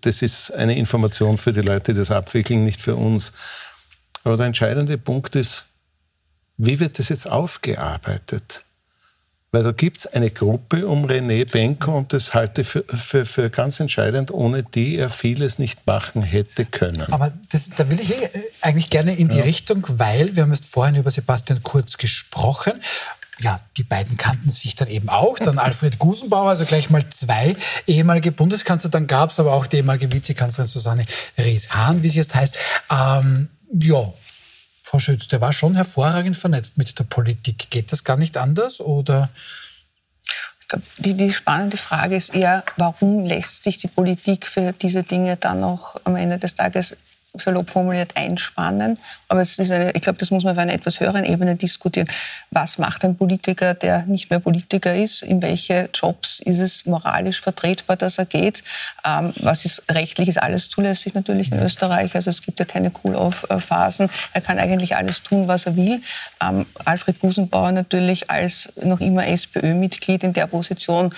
[0.00, 3.34] das ist eine Information für die Leute, die das abwickeln, nicht für uns.
[4.24, 5.64] Aber der entscheidende Punkt ist,
[6.56, 8.64] wie wird das jetzt aufgearbeitet?
[9.52, 13.24] Weil da gibt es eine Gruppe um René Benko und das halte ich für, für,
[13.24, 17.12] für, ganz entscheidend, ohne die er vieles nicht machen hätte können.
[17.12, 18.28] Aber das, da will ich äh,
[18.60, 19.42] eigentlich gerne in die ja.
[19.42, 22.80] Richtung, weil wir haben jetzt vorhin über Sebastian Kurz gesprochen
[23.40, 25.38] ja, die beiden kannten sich dann eben auch.
[25.38, 27.56] Dann Alfred Gusenbauer, also gleich mal zwei
[27.86, 28.90] ehemalige Bundeskanzler.
[28.90, 31.06] Dann gab es aber auch die ehemalige Vizekanzlerin Susanne
[31.38, 32.56] Ries-Hahn, wie sie jetzt heißt.
[32.90, 34.12] Ähm, ja,
[34.82, 37.70] Frau Schütz, der war schon hervorragend vernetzt mit der Politik.
[37.70, 39.28] Geht das gar nicht anders oder?
[40.60, 45.02] Ich glaube, die, die spannende Frage ist eher, warum lässt sich die Politik für diese
[45.02, 46.96] Dinge dann noch am Ende des Tages
[47.34, 48.98] salopp formuliert einspannen.
[49.28, 52.08] Aber es ist eine, ich glaube, das muss man auf einer etwas höheren Ebene diskutieren.
[52.50, 55.22] Was macht ein Politiker, der nicht mehr Politiker ist?
[55.22, 58.62] In welche Jobs ist es moralisch vertretbar, dass er geht?
[59.04, 62.14] Ähm, was ist rechtlich ist alles zulässig natürlich in Österreich.
[62.14, 64.10] Also es gibt ja keine Cool-off-Phasen.
[64.32, 66.02] Er kann eigentlich alles tun, was er will.
[66.42, 71.14] Ähm, Alfred Gusenbauer natürlich als noch immer SPÖ-Mitglied in der Position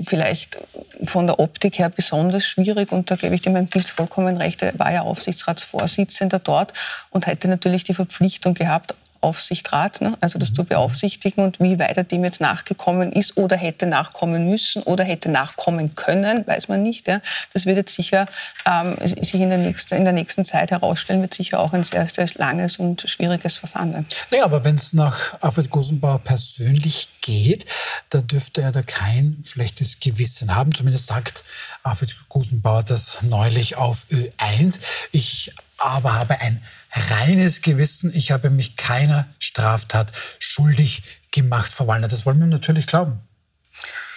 [0.00, 0.58] vielleicht
[1.04, 4.62] von der Optik her besonders schwierig und da gebe ich dem Herrn Pilz vollkommen recht.
[4.62, 6.72] Er war ja Aufsichtsratsvorsitzender dort
[7.10, 10.16] und hätte natürlich die Verpflichtung gehabt, Aufsichtsrat, ne?
[10.20, 14.48] also das zu beaufsichtigen und wie weit er dem jetzt nachgekommen ist oder hätte nachkommen
[14.48, 17.08] müssen oder hätte nachkommen können, weiß man nicht.
[17.08, 17.20] Ja?
[17.52, 18.26] Das wird jetzt sicher
[18.66, 22.08] ähm, sich in der, nächsten, in der nächsten Zeit herausstellen, wird sicher auch ein sehr,
[22.08, 24.06] sehr langes und schwieriges Verfahren sein.
[24.30, 27.66] Naja, aber wenn es nach Alfred Gusenbauer persönlich geht,
[28.10, 30.74] dann dürfte er da kein schlechtes Gewissen haben.
[30.74, 31.44] Zumindest sagt
[31.82, 34.80] Alfred Gusenbauer das neulich auf Ö1.
[35.12, 38.12] Ich aber habe ein reines Gewissen.
[38.14, 42.08] Ich habe mich keiner Straftat schuldig gemacht, Frau Wallner.
[42.08, 43.20] Das wollen wir natürlich glauben.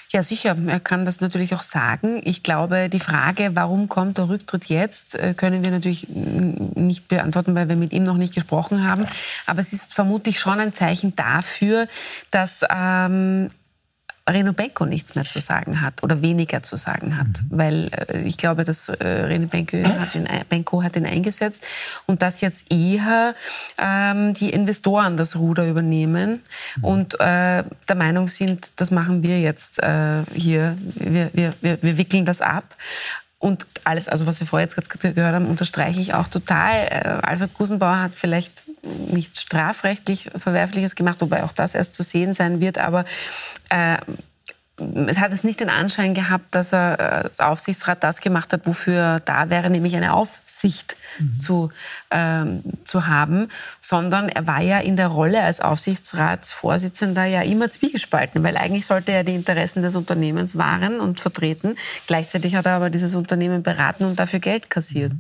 [0.10, 0.56] Ja, sicher.
[0.68, 2.22] Er kann das natürlich auch sagen.
[2.24, 7.54] Ich glaube, die Frage, warum kommt der Rücktritt jetzt, äh, können wir natürlich nicht beantworten,
[7.54, 9.08] weil wir mit ihm noch nicht gesprochen haben.
[9.46, 11.90] Aber es ist vermutlich schon ein Zeichen dafür,
[12.32, 13.50] dass ähm,
[14.28, 17.28] Reno Benko nichts mehr zu sagen hat oder weniger zu sagen hat.
[17.28, 17.48] Mhm.
[17.50, 21.66] Weil äh, ich glaube, dass äh, Reno Benko hat, ihn, Benko hat ihn eingesetzt
[22.08, 23.36] und dass jetzt eher
[23.78, 26.42] ähm, die Investoren das Ruder übernehmen
[26.78, 26.84] mhm.
[26.84, 31.98] und äh, der Meinung sind, das machen wir jetzt äh, hier, wir, wir, wir, wir
[31.98, 32.76] wickeln das ab.
[33.38, 36.88] Und alles, also was wir vorher jetzt gehört haben, unterstreiche ich auch total.
[36.88, 38.64] Äh, Alfred Gusenbauer hat vielleicht
[39.12, 43.06] nichts strafrechtlich Verwerfliches gemacht, wobei auch das erst zu sehen sein wird, aber
[43.70, 43.98] äh,
[44.78, 48.66] es hat es nicht den Anschein gehabt, dass er äh, als Aufsichtsrat das gemacht hat,
[48.66, 51.40] wofür er da wäre, nämlich eine Aufsicht mhm.
[51.40, 51.70] zu,
[52.12, 53.48] ähm, zu haben,
[53.80, 59.14] sondern er war ja in der Rolle als Aufsichtsratsvorsitzender ja immer zwiegespalten, weil eigentlich sollte
[59.14, 61.76] er die Interessen des Unternehmens wahren und vertreten.
[62.08, 65.14] Gleichzeitig hat er aber dieses Unternehmen beraten und dafür Geld kassiert.
[65.14, 65.20] Mhm.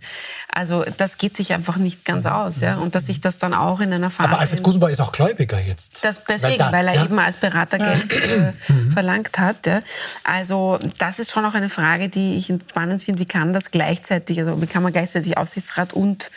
[0.50, 2.32] Also das geht sich einfach nicht ganz mhm.
[2.32, 2.60] aus.
[2.60, 2.76] Ja?
[2.76, 4.30] Und dass sich das dann auch in einer Phase...
[4.30, 6.04] Aber Alfred Gusenbauer ist auch Gläubiger jetzt.
[6.04, 7.06] Das, deswegen, weil, da, weil er ja?
[7.06, 8.85] eben als Berater Geld äh, mhm.
[8.96, 9.68] Verlangt hat.
[9.68, 9.82] Ja.
[10.24, 13.20] Also das ist schon auch eine Frage, die ich spannend finde.
[13.20, 16.32] Wie kann das gleichzeitig, also wie kann man gleichzeitig Aufsichtsrat und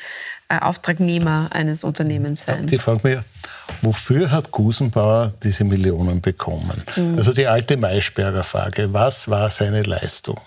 [0.48, 2.66] äh, Auftragnehmer eines Unternehmens sein?
[2.66, 3.18] Die frage mich,
[3.82, 6.82] wofür hat Gusenbauer diese Millionen bekommen?
[6.96, 7.16] Mhm.
[7.16, 10.40] Also die alte Maischberger Frage, was war seine Leistung?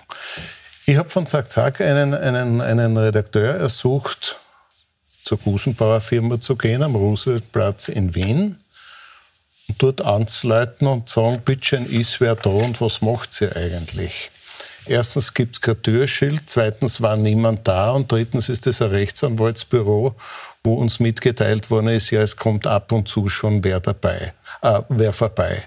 [0.85, 4.37] Ich habe von Zack Zack einen, einen, einen Redakteur ersucht,
[5.23, 8.57] zur Gusenbauer Firma zu gehen, am Rooseveltplatz in Wien
[9.77, 14.31] dort anzuleiten und sagen, bitte ist wer da und was macht sie eigentlich?
[14.85, 20.15] Erstens gibt es kein Türschild, zweitens war niemand da und drittens ist es ein Rechtsanwaltsbüro,
[20.63, 24.81] wo uns mitgeteilt worden ist, ja, es kommt ab und zu schon wer dabei, äh,
[24.89, 25.63] wer vorbei.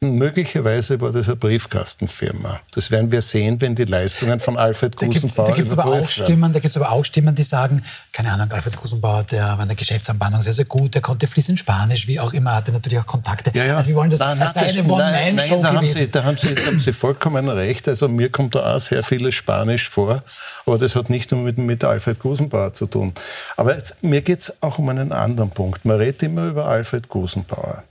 [0.00, 2.60] Möglicherweise war das eine Briefkastenfirma.
[2.72, 6.08] Das werden wir sehen, wenn die Leistungen von Alfred Gusenbauer Da gibt es aber auch
[6.10, 9.68] Stimmen, da gibt's aber auch Stimmen, die sagen, keine Ahnung, Alfred Gusenbauer, der war in
[9.68, 13.06] der Geschäftsanbahnung sehr, sehr gut, der konnte fließend Spanisch, wie auch immer, hatte natürlich auch
[13.06, 13.50] Kontakte.
[13.54, 13.76] Ja, ja.
[13.78, 15.72] Also wir wollen das nein, als eine One-Man-Show da.
[15.72, 17.88] Haben Sie, da haben Sie, da haben Sie vollkommen recht.
[17.88, 20.22] Also mir kommt da auch sehr vieles Spanisch vor,
[20.66, 23.14] aber das hat nicht nur mit, mit Alfred Gusenbauer zu tun.
[23.56, 25.86] Aber jetzt, mir geht es auch um einen anderen Punkt.
[25.86, 27.84] Man redet immer über Alfred Gusenbauer.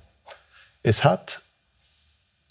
[0.83, 1.41] Es hat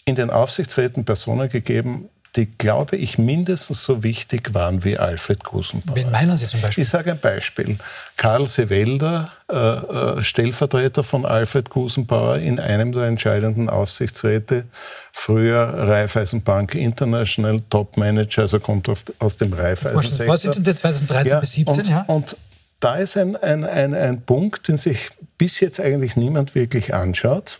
[0.05, 5.95] in den Aufsichtsräten Personen gegeben, die, glaube ich, mindestens so wichtig waren wie Alfred Gusenbauer.
[5.95, 6.83] Wen meinen Sie zum Beispiel?
[6.83, 7.77] Ich sage ein Beispiel.
[8.15, 14.63] Karl Sewelder, äh, äh, Stellvertreter von Alfred Gusenbauer in einem der entscheidenden Aufsichtsräte,
[15.11, 18.89] früher Raiffeisenbank International Topmanager, also kommt
[19.19, 20.25] aus dem Raiffeisensektor.
[20.25, 22.05] Vorsitzende 2013 ja, bis 2017, und, ja.
[22.07, 22.37] Und
[22.79, 27.59] da ist ein, ein, ein, ein Punkt, den sich bis jetzt eigentlich niemand wirklich anschaut.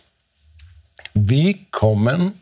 [1.14, 2.40] Wie kommen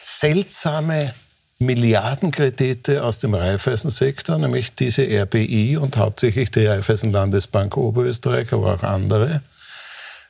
[0.00, 1.14] seltsame
[1.60, 9.42] Milliardenkredite aus dem Raiffeisensektor, nämlich diese RBI und hauptsächlich die Raiffeisenlandesbank Oberösterreich, aber auch andere,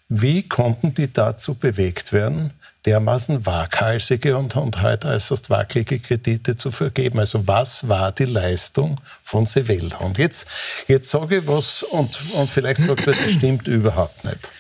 [0.09, 2.53] wie konnten die dazu bewegt werden,
[2.87, 7.19] dermaßen waghalsige und, und heute äußerst wackelige Kredite zu vergeben?
[7.19, 9.99] Also was war die Leistung von Sevelda?
[9.99, 10.47] Und jetzt,
[10.87, 14.51] jetzt sage ich was und, und vielleicht sagt man, das stimmt überhaupt nicht.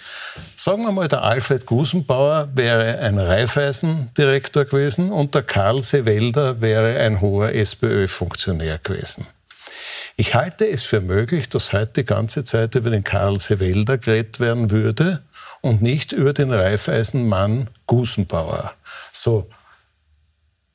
[0.56, 6.98] Sagen wir mal, der Alfred Gusenbauer wäre ein Raiffeisendirektor gewesen und der Karl Sewelder wäre
[6.98, 9.26] ein hoher SPÖ-Funktionär gewesen.
[10.16, 14.40] Ich halte es für möglich, dass heute die ganze Zeit über den Karl Sewelder geredet
[14.40, 15.22] werden würde
[15.60, 18.74] und nicht über den Raiffeisenmann Gusenbauer.
[19.12, 19.48] So,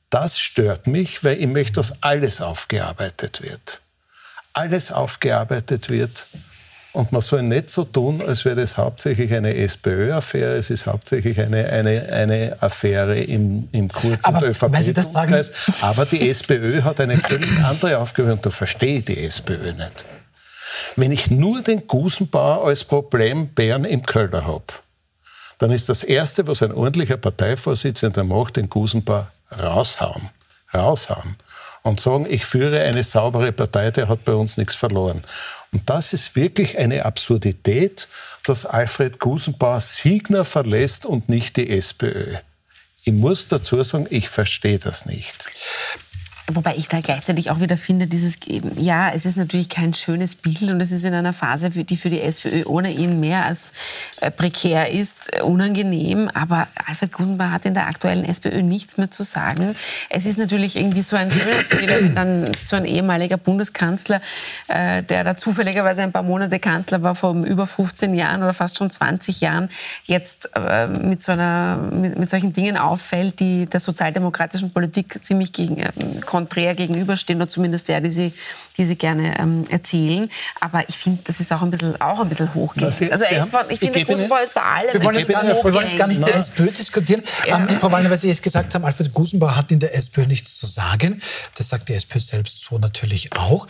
[0.08, 3.80] das stört mich, weil ich möchte, dass alles aufgearbeitet wird.
[4.54, 6.26] Alles aufgearbeitet wird
[6.94, 10.54] und man soll nicht so tun, als wäre das hauptsächlich eine SPÖ-Affäre.
[10.54, 15.52] Es ist hauptsächlich eine, eine, eine Affäre im, im Kurz- und ÖVP-Dunstkreis.
[15.80, 20.04] Aber die SPÖ hat eine völlig andere Aufgabe und da verstehe ich die SPÖ nicht.
[20.94, 24.64] Wenn ich nur den Gusenbauer als Problembären im Keller habe,
[25.58, 30.30] dann ist das Erste, was ein ordentlicher Parteivorsitzender macht, den Gusenbauer raushauen.
[30.72, 31.36] Raushauen.
[31.82, 35.22] Und sagen, ich führe eine saubere Partei, der hat bei uns nichts verloren.
[35.74, 38.06] Und das ist wirklich eine Absurdität,
[38.44, 42.36] dass Alfred Gusenbauer Signer verlässt und nicht die SPÖ.
[43.02, 45.46] Ich muss dazu sagen, ich verstehe das nicht.
[46.52, 48.34] Wobei ich da gleichzeitig auch wieder finde, dieses,
[48.76, 52.10] ja, es ist natürlich kein schönes Bild und es ist in einer Phase, die für
[52.10, 53.72] die SPÖ ohne ihn mehr als
[54.20, 56.28] äh, prekär ist, äh, unangenehm.
[56.34, 59.74] Aber Alfred Gusenbauer hat in der aktuellen SPÖ nichts mehr zu sagen.
[60.10, 64.20] Es ist natürlich irgendwie so ein Schönheitsfehler, wenn dann so ein ehemaliger Bundeskanzler,
[64.68, 68.76] äh, der da zufälligerweise ein paar Monate Kanzler war, vor über 15 Jahren oder fast
[68.76, 69.70] schon 20 Jahren,
[70.04, 70.50] jetzt
[71.00, 75.82] mit, so einer, mit, mit solchen Dingen auffällt, die der sozialdemokratischen Politik ziemlich gegen
[76.34, 78.32] konträr gegenüberstehen oder zumindest der, die sie,
[78.76, 80.28] die sie gerne ähm, erzählen.
[80.58, 82.88] Aber ich finde, das ist auch ein bisschen, auch ein bisschen hochgehängt.
[83.12, 85.72] Also Sie ist, ich finde, Gusenbauer ist bei allem wir wollen, jetzt gar nicht, wir
[85.72, 87.22] wollen jetzt gar nicht der SPÖ diskutieren.
[87.46, 87.64] Ja.
[87.68, 90.56] Ähm, Frau Wallner, weil Sie jetzt gesagt haben, Alfred Gusenbauer hat in der SPÖ nichts
[90.56, 91.22] zu sagen.
[91.54, 93.68] Das sagt die SPÖ selbst so natürlich auch.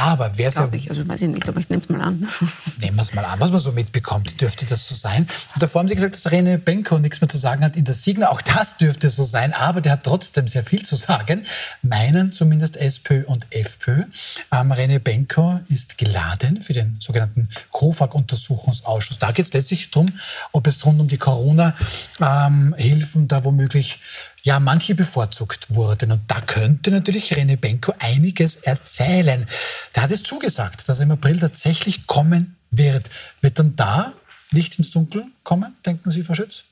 [0.00, 2.28] Aber wer Glaube ich, also weiß ich nicht, aber ich nehme es mal an.
[2.80, 5.26] Nehmen wir es mal an, was man so mitbekommt, dürfte das so sein.
[5.54, 7.94] Und davor haben Sie gesagt, dass René Benko nichts mehr zu sagen hat in der
[7.94, 8.30] Signa.
[8.30, 11.44] Auch das dürfte so sein, aber der hat trotzdem sehr viel zu sagen.
[11.82, 14.04] Meinen zumindest SPÖ und FPÖ.
[14.52, 19.18] Ähm, René Benko ist geladen für den sogenannten KOFAG-Untersuchungsausschuss.
[19.18, 20.12] Da geht es letztlich darum,
[20.52, 23.98] ob es rund um die Corona-Hilfen ähm, da womöglich
[24.42, 26.12] ja, manche bevorzugt wurden.
[26.12, 29.46] Und da könnte natürlich René Benko einiges erzählen.
[29.94, 33.10] Der hat es zugesagt, dass er im April tatsächlich kommen wird.
[33.40, 34.12] Wird dann da
[34.50, 36.64] Licht ins Dunkel kommen, denken Sie, Frau Schütz?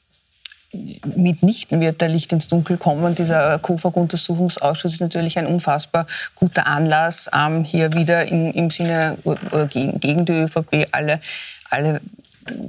[1.16, 3.14] mitnichten wird der Licht ins Dunkel kommen.
[3.14, 10.00] Dieser KOFAG-Untersuchungsausschuss ist natürlich ein unfassbar guter Anlass, ähm, hier wieder im Sinne oder gegen,
[10.00, 11.18] gegen die ÖVP alle,
[11.70, 12.00] alle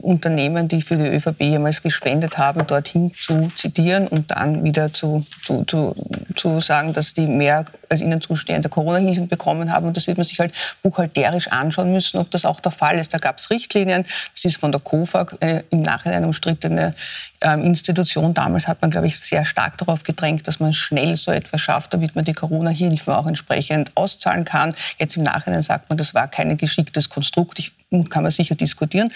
[0.01, 5.25] Unternehmen, die für die ÖVP jemals gespendet haben, dorthin zu zitieren und dann wieder zu,
[5.43, 5.95] zu, zu,
[6.36, 9.88] zu sagen, dass die mehr als ihnen zustehende Corona-Hilfen bekommen haben.
[9.88, 10.53] Und das wird man sich halt
[10.84, 13.13] buchhalterisch anschauen müssen, ob das auch der Fall ist.
[13.13, 14.05] Da gab es Richtlinien.
[14.34, 16.93] Das ist von der KOFAG eine im Nachhinein umstrittene
[17.41, 18.34] ähm, Institution.
[18.34, 21.93] Damals hat man, glaube ich, sehr stark darauf gedrängt, dass man schnell so etwas schafft,
[21.93, 24.75] damit man die Corona-Hilfen auch entsprechend auszahlen kann.
[24.99, 27.59] Jetzt im Nachhinein sagt man, das war kein geschicktes Konstrukt.
[27.59, 27.71] Ich
[28.09, 29.11] kann man sicher diskutieren.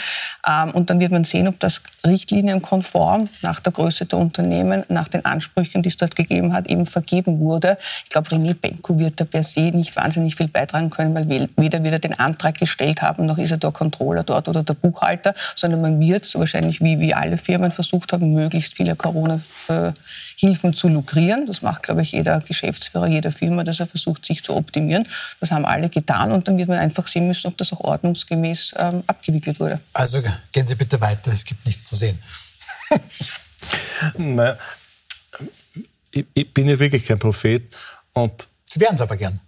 [0.47, 5.09] Ähm, und dann wird man sehen, ob das richtlinienkonform nach der Größe der Unternehmen, nach
[5.09, 7.77] den Ansprüchen, die es dort gegeben hat, eben vergeben wurde.
[8.05, 11.83] Ich glaube, René Benko wird da per se nicht wahnsinnig viel beitragen können, weil weder
[11.83, 15.33] wird er den Antrag gestellt haben, noch ist er der Controller dort oder der Buchhalter,
[15.55, 18.95] sondern man wird wahrscheinlich wie, wie alle Firmen versucht haben, möglichst viele
[20.41, 21.45] Corona-Hilfen zu lukrieren.
[21.45, 25.07] Das macht, glaube ich, jeder Geschäftsführer, jeder Firma, dass er versucht, sich zu optimieren.
[25.39, 28.75] Das haben alle getan und dann wird man einfach sehen müssen, ob das auch ordnungsgemäß
[28.77, 29.79] ähm, abgewickelt wurde.
[29.93, 30.21] Also
[30.51, 32.19] gehen Sie bitte weiter, es gibt nichts zu sehen.
[34.17, 34.55] Nein,
[36.11, 37.63] ich, ich bin ja wirklich kein Prophet
[38.13, 39.39] und Sie wären es aber gern.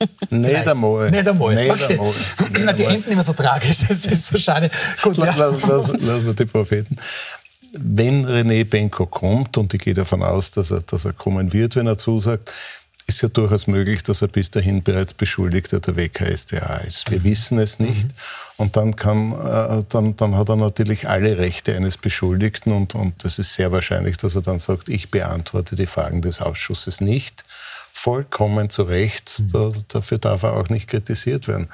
[0.30, 1.10] Nicht einmal.
[1.10, 1.54] Nicht einmal.
[1.54, 1.92] Nicht okay.
[1.92, 2.12] einmal.
[2.64, 4.68] Na, die enden immer so tragisch, das ist so schade.
[5.00, 5.46] Gut, lass, ja.
[5.46, 6.96] lass, lass, lass wir die Propheten.
[7.72, 11.76] Wenn René Benko kommt, und ich gehe davon aus, dass er, dass er kommen wird,
[11.76, 12.50] wenn er zusagt,
[13.06, 17.10] ist ja durchaus möglich, dass er bis dahin bereits Beschuldigter der WKSDA ist.
[17.10, 18.08] Wir wissen es nicht.
[18.08, 18.12] Mhm.
[18.56, 23.24] Und dann, kann, äh, dann, dann hat er natürlich alle Rechte eines Beschuldigten und, und
[23.24, 27.44] es ist sehr wahrscheinlich, dass er dann sagt, ich beantworte die Fragen des Ausschusses nicht.
[27.92, 29.52] Vollkommen zu Recht, mhm.
[29.52, 31.68] da, dafür darf er auch nicht kritisiert werden.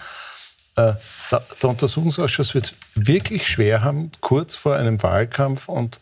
[0.77, 0.95] Äh,
[1.31, 6.01] der, Untersuchungsausschuss wird es wirklich schwer haben, kurz vor einem Wahlkampf und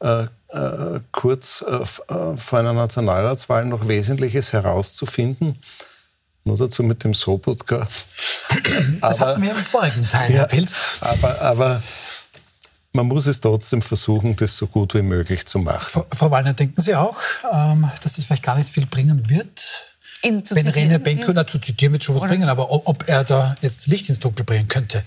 [0.00, 5.58] äh, äh, kurz äh, äh, vor einer Nationalratswahl noch Wesentliches herauszufinden.
[6.44, 7.86] Nur dazu mit dem Sobotka.
[9.00, 10.74] Das aber, hatten wir im vorigen Teil, ja, Herr Pilz.
[11.00, 11.82] Aber, aber
[12.92, 15.86] man muss es trotzdem versuchen, das so gut wie möglich zu machen.
[15.86, 17.18] Frau, Frau Wallner, denken Sie auch,
[17.52, 19.87] ähm, dass das vielleicht gar nicht viel bringen wird?
[20.22, 24.08] Wenn René Benko, zu zitieren wird schon was bringen, aber ob er da jetzt Licht
[24.08, 25.02] ins Dunkel bringen könnte,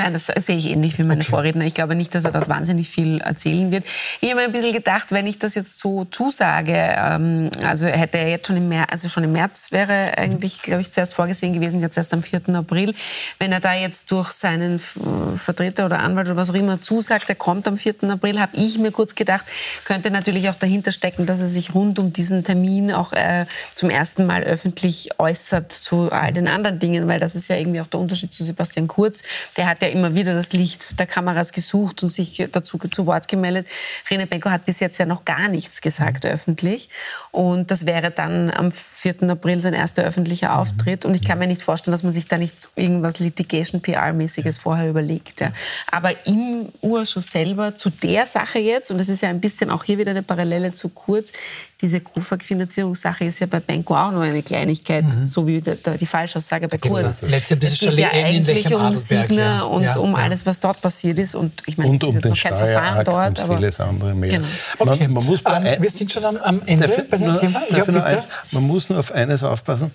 [0.00, 1.30] Nein, das sehe ich ähnlich wie meine okay.
[1.30, 1.66] Vorredner.
[1.66, 3.84] Ich glaube nicht, dass er dort wahnsinnig viel erzählen wird.
[4.22, 8.16] Ich habe mir ein bisschen gedacht, wenn ich das jetzt so zusage, ähm, also hätte
[8.16, 11.52] er jetzt schon im März, also schon im März wäre eigentlich, glaube ich, zuerst vorgesehen
[11.52, 12.48] gewesen, jetzt erst am 4.
[12.54, 12.94] April.
[13.38, 17.34] Wenn er da jetzt durch seinen Vertreter oder Anwalt oder was auch immer zusagt, er
[17.34, 17.96] kommt am 4.
[18.08, 19.44] April, habe ich mir kurz gedacht,
[19.84, 23.44] könnte natürlich auch dahinter stecken, dass er sich rund um diesen Termin auch äh,
[23.74, 27.82] zum ersten Mal öffentlich äußert zu all den anderen Dingen, weil das ist ja irgendwie
[27.82, 29.22] auch der Unterschied zu Sebastian Kurz.
[29.58, 33.28] Der hat ja immer wieder das Licht der Kameras gesucht und sich dazu zu Wort
[33.28, 33.66] gemeldet.
[34.10, 36.30] Rene Benko hat bis jetzt ja noch gar nichts gesagt mhm.
[36.30, 36.88] öffentlich.
[37.30, 39.30] Und das wäre dann am 4.
[39.30, 40.54] April sein erster öffentlicher mhm.
[40.54, 41.04] Auftritt.
[41.04, 45.40] Und ich kann mir nicht vorstellen, dass man sich da nicht irgendwas Litigation-PR-mäßiges vorher überlegt.
[45.40, 45.52] Ja.
[45.90, 49.84] Aber im Urschuss selber zu der Sache jetzt, und das ist ja ein bisschen auch
[49.84, 51.32] hier wieder eine Parallele zu Kurz,
[51.80, 55.28] diese KUFAG-Finanzierungssache ist ja bei Benko auch nur eine Kleinigkeit, mhm.
[55.28, 57.22] so wie der, der, die Falschaussage bei Kurz.
[57.22, 59.62] Letztendlich es geht ja eigentlich um Signer ja.
[59.62, 60.18] und ja, um ja.
[60.18, 61.34] alles, was dort passiert ist.
[61.34, 64.30] Und ich meine, und um den Steuerakt dort, und vieles andere mehr.
[64.30, 64.46] Genau.
[64.78, 65.08] Okay.
[65.08, 67.40] Man, man muss um, ähm, wir sind schon am, am Ende darf, bei dem nur,
[67.40, 67.62] Thema.
[67.70, 69.90] Ja, nur eins, man muss nur auf eines aufpassen.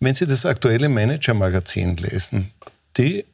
[0.00, 2.50] Wenn Sie das aktuelle Manager-Magazin lesen,
[2.96, 3.24] die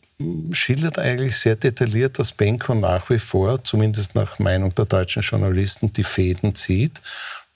[0.53, 5.93] schildert eigentlich sehr detailliert, dass Benko nach wie vor, zumindest nach Meinung der deutschen Journalisten,
[5.93, 7.01] die Fäden zieht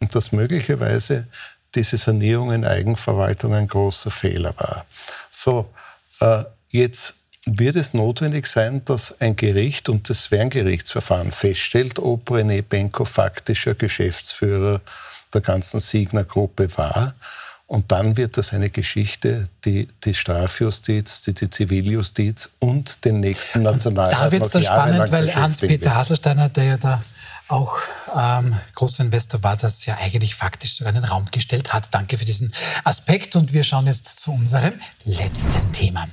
[0.01, 1.27] und dass möglicherweise
[1.75, 4.87] diese Sanierung in Eigenverwaltung ein großer Fehler war.
[5.31, 5.71] So,
[6.21, 7.15] äh, jetzt
[7.47, 12.63] wird es notwendig sein, dass ein Gericht und das wäre ein Gerichtsverfahren feststellt, ob René
[12.63, 14.81] Benko faktischer Geschäftsführer
[15.33, 17.15] der ganzen Signer-Gruppe war.
[17.67, 23.63] Und dann wird das eine Geschichte, die die Strafjustiz, die, die Ziviljustiz und den nächsten
[23.63, 24.13] Nationalrat.
[24.13, 27.03] Da wird es dann spannend, weil Hans-Peter Haselsteiner, der ja da
[27.51, 27.79] auch
[28.17, 31.93] ähm, großer Investor war, das ja eigentlich faktisch sogar in den Raum gestellt hat.
[31.93, 32.53] Danke für diesen
[32.85, 34.75] Aspekt und wir schauen jetzt zu unserem
[35.05, 36.07] letzten Thema.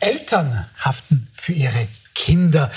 [0.00, 2.70] Eltern haften für ihre Kinder.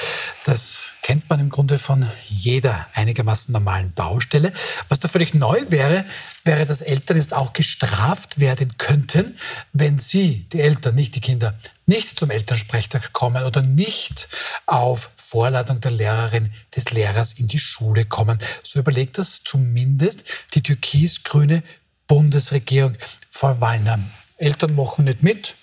[0.46, 4.52] Das kennt man im Grunde von jeder einigermaßen normalen Baustelle.
[4.90, 6.04] Was da völlig neu wäre,
[6.44, 9.38] wäre, dass Eltern jetzt auch gestraft werden könnten,
[9.72, 11.54] wenn sie, die Eltern, nicht die Kinder,
[11.86, 14.28] nicht zum Elternsprechtag kommen oder nicht
[14.66, 18.40] auf Vorladung der Lehrerin des Lehrers in die Schule kommen.
[18.64, 20.24] So überlegt das zumindest
[20.56, 21.62] die türkis-grüne
[22.08, 22.98] Bundesregierung.
[23.30, 24.00] Frau Wallner,
[24.38, 25.56] Eltern machen nicht mit,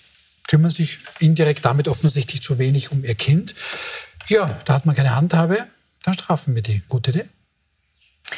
[0.47, 3.55] kümmern sich indirekt damit offensichtlich zu wenig um ihr Kind.
[4.27, 5.67] Ja, da hat man keine Handhabe,
[6.03, 6.81] dann strafen wir die.
[6.87, 7.25] Gute Idee.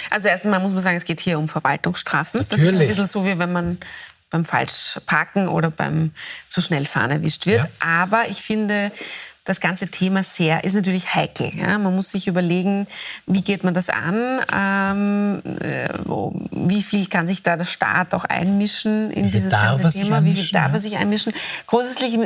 [0.10, 2.42] Also erst einmal muss man sagen, es geht hier um Verwaltungsstrafen.
[2.42, 2.64] Natürlich.
[2.64, 3.78] Das ist ein bisschen so, wie wenn man
[4.30, 6.12] beim Falschparken oder beim
[6.50, 7.64] zu schnell fahren erwischt wird.
[7.64, 7.70] Ja.
[7.80, 8.92] Aber ich finde,
[9.46, 11.52] das ganze Thema sehr, ist natürlich heikel.
[11.56, 11.78] Ja?
[11.78, 12.88] Man muss sich überlegen,
[13.28, 14.41] wie geht man das an?
[14.52, 15.89] Ähm, äh,
[16.52, 20.26] wie viel kann sich da der Staat auch einmischen in dieses ganze Thema?
[20.26, 21.34] Wie viel darf er sich einmischen?
[21.68, 22.18] Grundsätzlich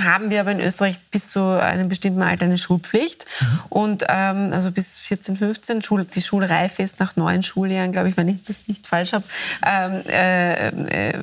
[0.00, 3.26] haben wir aber in Österreich bis zu einem bestimmten Alter eine Schulpflicht.
[3.40, 3.46] Mhm.
[3.68, 8.16] Und ähm, also bis 14, 15, Schul die Schulreife ist nach neun Schuljahren, glaube ich,
[8.16, 9.24] wenn ich das nicht falsch habe,
[9.66, 11.18] ähm, äh, äh,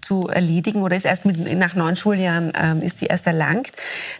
[0.00, 3.72] zu erledigen oder ist erst mit, nach neun Schuljahren ähm, ist die erst erlangt.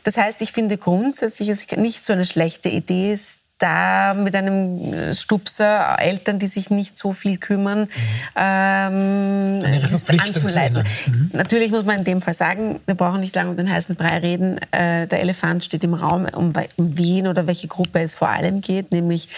[0.04, 5.14] Das heißt, ich finde grundsätzlich ist nicht so eine schlechte Idee, ist da mit einem
[5.14, 7.88] Stupser Eltern, die sich nicht so viel kümmern, mhm.
[8.36, 9.62] ähm,
[10.18, 10.84] anzuleiten.
[11.06, 11.30] Mhm.
[11.32, 14.18] Natürlich muss man in dem Fall sagen, wir brauchen nicht lange um den heißen Brei
[14.18, 14.60] reden.
[14.72, 18.60] Äh, der Elefant steht im Raum, um, um, wen oder welche Gruppe es vor allem
[18.60, 19.28] geht, nämlich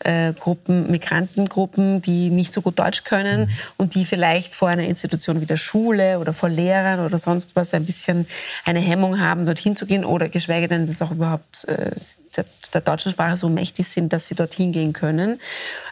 [0.00, 3.50] äh, Gruppen, Migrantengruppen, die nicht so gut Deutsch können mhm.
[3.76, 7.72] und die vielleicht vor einer Institution wie der Schule oder vor Lehrern oder sonst was
[7.74, 8.26] ein bisschen
[8.64, 11.92] eine Hemmung haben, dorthin zu gehen oder geschweige denn, dass auch überhaupt äh,
[12.36, 15.40] der, der deutschen Sprache so mächtig mächtig sind, dass sie dorthin gehen können.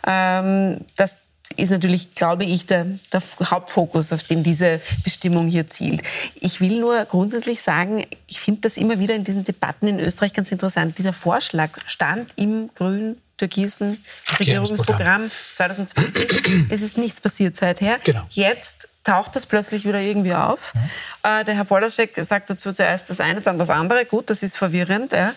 [0.06, 1.16] Ähm, das
[1.56, 6.02] ist natürlich, glaube ich, der, der, Hauptfokus, auf den diese Bestimmung hier zielt.
[6.34, 10.32] Ich will nur grundsätzlich sagen, ich finde das immer wieder in diesen Debatten in Österreich
[10.32, 10.98] ganz interessant.
[10.98, 14.02] Dieser Vorschlag stand im grün türkisen
[14.40, 16.68] Regierungsprogramm 2020.
[16.70, 17.98] es ist nichts passiert seither.
[18.02, 18.26] Genau.
[18.30, 20.74] Jetzt taucht das plötzlich wieder irgendwie auf.
[20.74, 20.80] Mhm.
[21.22, 24.04] Äh, der Herr Polaschek sagt dazu zuerst das eine, dann das andere.
[24.04, 25.12] Gut, das ist verwirrend.
[25.12, 25.32] Ja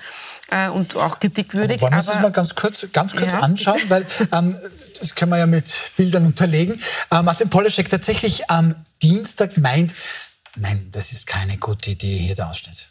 [0.51, 1.81] äh, und auch kritikwürdig.
[1.81, 3.39] Wollen wir uns das mal ganz kurz, ganz kurz ja.
[3.39, 4.57] anschauen, weil ähm,
[4.99, 6.81] das können wir ja mit Bildern unterlegen.
[7.11, 9.93] Äh, Martin Polaschek tatsächlich am Dienstag meint,
[10.55, 12.89] nein, das ist keine gute Idee, hier der Ausschnitt.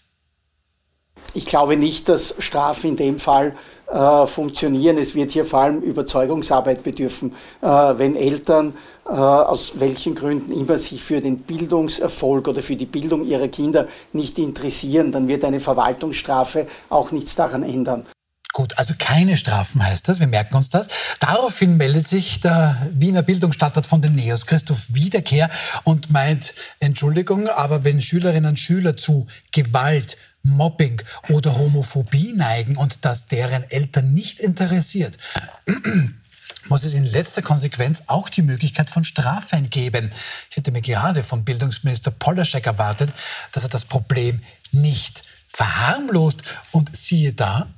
[1.35, 3.55] Ich glaube nicht, dass Strafen in dem Fall
[3.91, 4.99] äh, funktionieren.
[4.99, 8.75] Es wird hier vor allem Überzeugungsarbeit bedürfen, äh, wenn Eltern
[9.07, 13.87] äh, aus welchen Gründen immer sich für den Bildungserfolg oder für die Bildung ihrer Kinder
[14.12, 18.07] nicht interessieren, dann wird eine Verwaltungsstrafe auch nichts daran ändern.
[18.53, 20.89] Gut, also keine Strafen heißt das, wir merken uns das.
[21.21, 25.49] Daraufhin meldet sich der Wiener Bildungsstadtrat von den Neos, Christoph Wiederkehr,
[25.85, 30.16] und meint, Entschuldigung, aber wenn Schülerinnen und Schüler zu Gewalt,
[30.49, 35.18] Mobbing oder Homophobie neigen und das deren Eltern nicht interessiert,
[36.68, 40.11] muss es in letzter Konsequenz auch die Möglichkeit von Strafen geben.
[40.51, 43.12] Ich hätte mir gerade von Bildungsminister Polaschek erwartet,
[43.53, 46.42] dass er das Problem nicht verharmlost.
[46.72, 47.68] Und siehe da,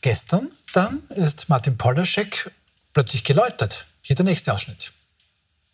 [0.00, 2.50] gestern dann ist Martin Polaschek
[2.92, 3.86] plötzlich geläutert.
[4.02, 4.92] Hier der nächste Ausschnitt.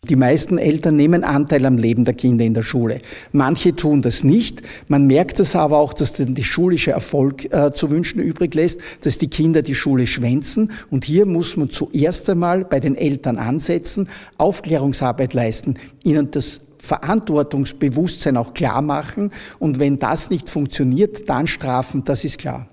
[0.05, 3.01] Die meisten Eltern nehmen Anteil am Leben der Kinder in der Schule.
[3.31, 4.61] Manche tun das nicht.
[4.87, 9.17] Man merkt es aber auch, dass der schulische Erfolg äh, zu wünschen übrig lässt, dass
[9.17, 10.71] die Kinder die Schule schwänzen.
[10.91, 18.37] Und hier muss man zuerst einmal bei den Eltern ansetzen, Aufklärungsarbeit leisten, ihnen das Verantwortungsbewusstsein
[18.37, 19.31] auch klar machen.
[19.57, 22.67] Und wenn das nicht funktioniert, dann strafen, das ist klar.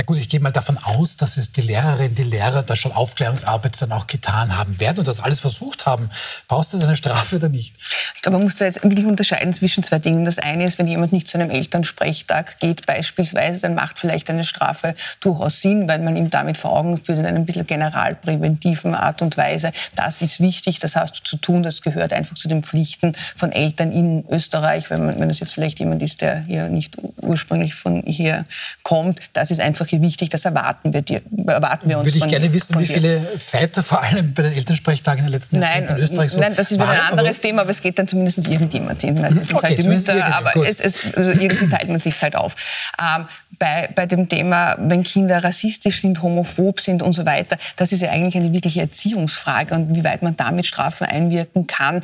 [0.00, 2.92] Na gut, ich gehe mal davon aus, dass es die Lehrerinnen, die Lehrer da schon
[2.92, 6.08] Aufklärungsarbeit dann auch getan haben werden und das alles versucht haben.
[6.46, 7.74] Brauchst du eine Strafe oder nicht?
[8.14, 10.24] Ich glaube, man muss da jetzt wirklich unterscheiden zwischen zwei Dingen.
[10.24, 14.44] Das eine ist, wenn jemand nicht zu einem Elternsprechtag geht beispielsweise, dann macht vielleicht eine
[14.44, 18.94] Strafe durchaus Sinn, weil man ihm damit vor Augen führt in einer ein bisschen generalpräventiven
[18.94, 19.72] Art und Weise.
[19.96, 23.50] Das ist wichtig, das hast du zu tun, das gehört einfach zu den Pflichten von
[23.50, 27.74] Eltern in Österreich, wenn, man, wenn das jetzt vielleicht jemand ist, der hier nicht ursprünglich
[27.74, 28.44] von hier
[28.84, 29.18] kommt.
[29.32, 32.06] Das ist einfach hier wichtig, das erwarten wir, dir, erwarten wir uns.
[32.06, 35.58] Würde ich gerne wissen, wie viele Väter vor allem bei den Elternsprechtagen in den letzten
[35.58, 37.98] nein, Jahrzehnten in Österreich so Nein, das ist wieder ein anderes Thema, aber es geht
[37.98, 39.20] dann zumindest irgendjemand hin.
[39.20, 42.54] Meistens okay, halt die Mütter, aber es, es, also irgendwie teilt man sich halt auf.
[43.00, 43.26] Ähm,
[43.58, 48.02] bei, bei dem Thema, wenn Kinder rassistisch sind, homophob sind und so weiter, das ist
[48.02, 52.02] ja eigentlich eine wirkliche Erziehungsfrage und wie weit man damit Strafen einwirken kann,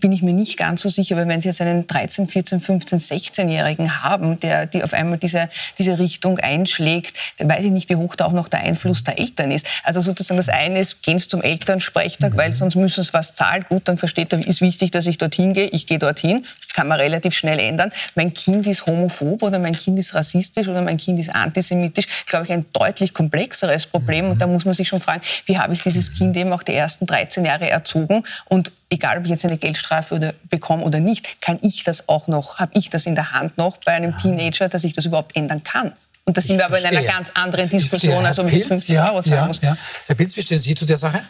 [0.00, 2.98] bin ich mir nicht ganz so sicher, weil wenn Sie jetzt einen 13, 14, 15,
[2.98, 7.96] 16-Jährigen haben, der die auf einmal diese, diese Richtung einschlägt, dann weiß ich nicht, wie
[7.96, 9.66] hoch da auch noch der Einfluss der Eltern ist.
[9.82, 12.36] Also sozusagen das eine ist, gehen Sie zum Elternsprechtag, mhm.
[12.36, 13.64] weil sonst müssen Sie was zahlen.
[13.68, 15.66] Gut, dann versteht er, ist wichtig, dass ich dorthin gehe.
[15.68, 16.44] Ich gehe dorthin.
[16.72, 17.92] Kann man relativ schnell ändern.
[18.14, 22.46] Mein Kind ist homophob oder mein Kind ist rassistisch oder mein Kind ist antisemitisch, glaube
[22.46, 24.30] ich, ein deutlich komplexeres Problem.
[24.30, 26.74] Und da muss man sich schon fragen, wie habe ich dieses Kind eben auch die
[26.74, 31.40] ersten 13 Jahre erzogen und egal ob ich jetzt eine Geldstrafe oder bekomme oder nicht,
[31.40, 34.68] kann ich das auch noch, habe ich das in der Hand noch bei einem Teenager,
[34.68, 35.92] dass ich das überhaupt ändern kann.
[36.24, 38.98] Und da sind wir aber in einer ganz anderen Diskussion, als ob ich jetzt 50
[38.98, 39.60] Euro zahlen ja, muss.
[39.60, 39.76] Ja.
[40.06, 41.22] Herr Pilz, wie stehen Sie zu der Sache?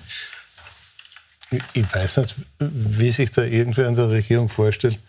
[1.72, 5.00] Ich weiß nicht, wie sich da irgendwer in der Regierung vorstellt,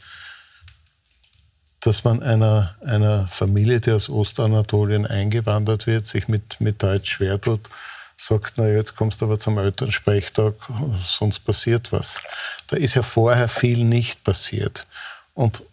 [1.81, 7.39] dass man einer, einer Familie, die aus Ostanatolien eingewandert wird, sich mit, mit Deutsch schwer
[7.39, 7.69] tut,
[8.17, 10.53] sagt, na jetzt kommst du aber zum Elternsprechtag,
[10.99, 12.19] sonst passiert was.
[12.67, 14.87] Da ist ja vorher viel nicht passiert.
[15.33, 15.63] Und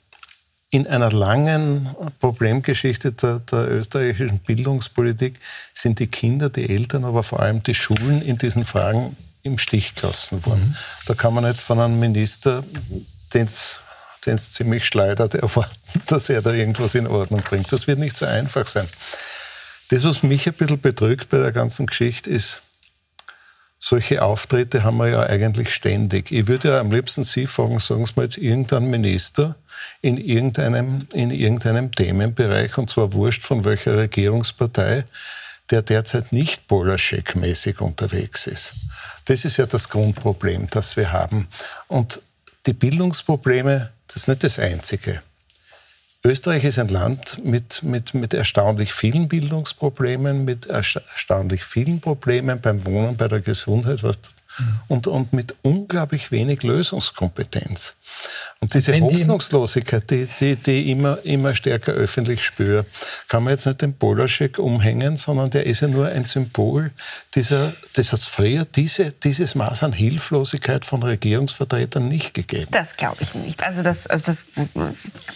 [0.70, 5.38] in einer langen Problemgeschichte der, der, österreichischen Bildungspolitik
[5.74, 9.94] sind die Kinder, die Eltern, aber vor allem die Schulen in diesen Fragen im Stich
[9.94, 10.68] gelassen worden.
[10.68, 10.76] Mhm.
[11.06, 12.64] Da kann man nicht von einem Minister,
[13.34, 17.70] den es ziemlich schleudert, erwarten, dass er da irgendwas in Ordnung bringt.
[17.70, 18.88] Das wird nicht so einfach sein.
[19.92, 22.62] Das, was mich ein bisschen bedrückt bei der ganzen Geschichte, ist,
[23.78, 26.32] solche Auftritte haben wir ja eigentlich ständig.
[26.32, 29.54] Ich würde ja am liebsten Sie fragen, sagen Sie mal jetzt irgendeinen Minister
[30.00, 35.04] in irgendeinem, in irgendeinem Themenbereich, und zwar wurscht von welcher Regierungspartei,
[35.68, 38.72] der derzeit nicht Polaschek-mäßig unterwegs ist.
[39.26, 41.48] Das ist ja das Grundproblem, das wir haben.
[41.88, 42.22] Und
[42.64, 45.20] die Bildungsprobleme, das ist nicht das Einzige.
[46.24, 52.86] Österreich ist ein Land mit, mit, mit erstaunlich vielen Bildungsproblemen, mit erstaunlich vielen Problemen beim
[52.86, 54.18] Wohnen, bei der Gesundheit was,
[54.56, 54.80] mhm.
[54.86, 57.96] und, und mit unglaublich wenig Lösungskompetenz.
[58.62, 62.86] Und diese Hoffnungslosigkeit, die, die, die immer, immer stärker öffentlich spüre,
[63.26, 66.92] kann man jetzt nicht den Polaschek umhängen, sondern der ist ja nur ein Symbol
[67.34, 72.68] dieser, das hat es früher diese, dieses Maß an Hilflosigkeit von Regierungsvertretern nicht gegeben.
[72.70, 73.64] Das glaube ich nicht.
[73.64, 74.44] Also das, das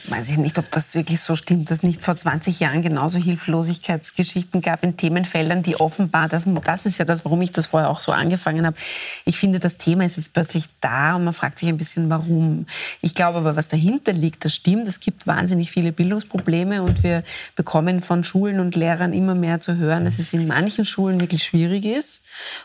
[0.08, 4.60] weiß ich nicht, ob das wirklich so stimmt, dass nicht vor 20 Jahren genauso Hilflosigkeitsgeschichten
[4.60, 7.98] gab in Themenfeldern, die offenbar, das, das ist ja das, warum ich das vorher auch
[7.98, 8.76] so angefangen habe.
[9.24, 12.65] Ich finde, das Thema ist jetzt plötzlich da und man fragt sich ein bisschen, warum.
[13.00, 14.88] Ich glaube aber, was dahinter liegt, das stimmt.
[14.88, 17.22] Es gibt wahnsinnig viele Bildungsprobleme und wir
[17.54, 21.44] bekommen von Schulen und Lehrern immer mehr zu hören, dass es in manchen Schulen wirklich
[21.44, 22.22] schwierig ist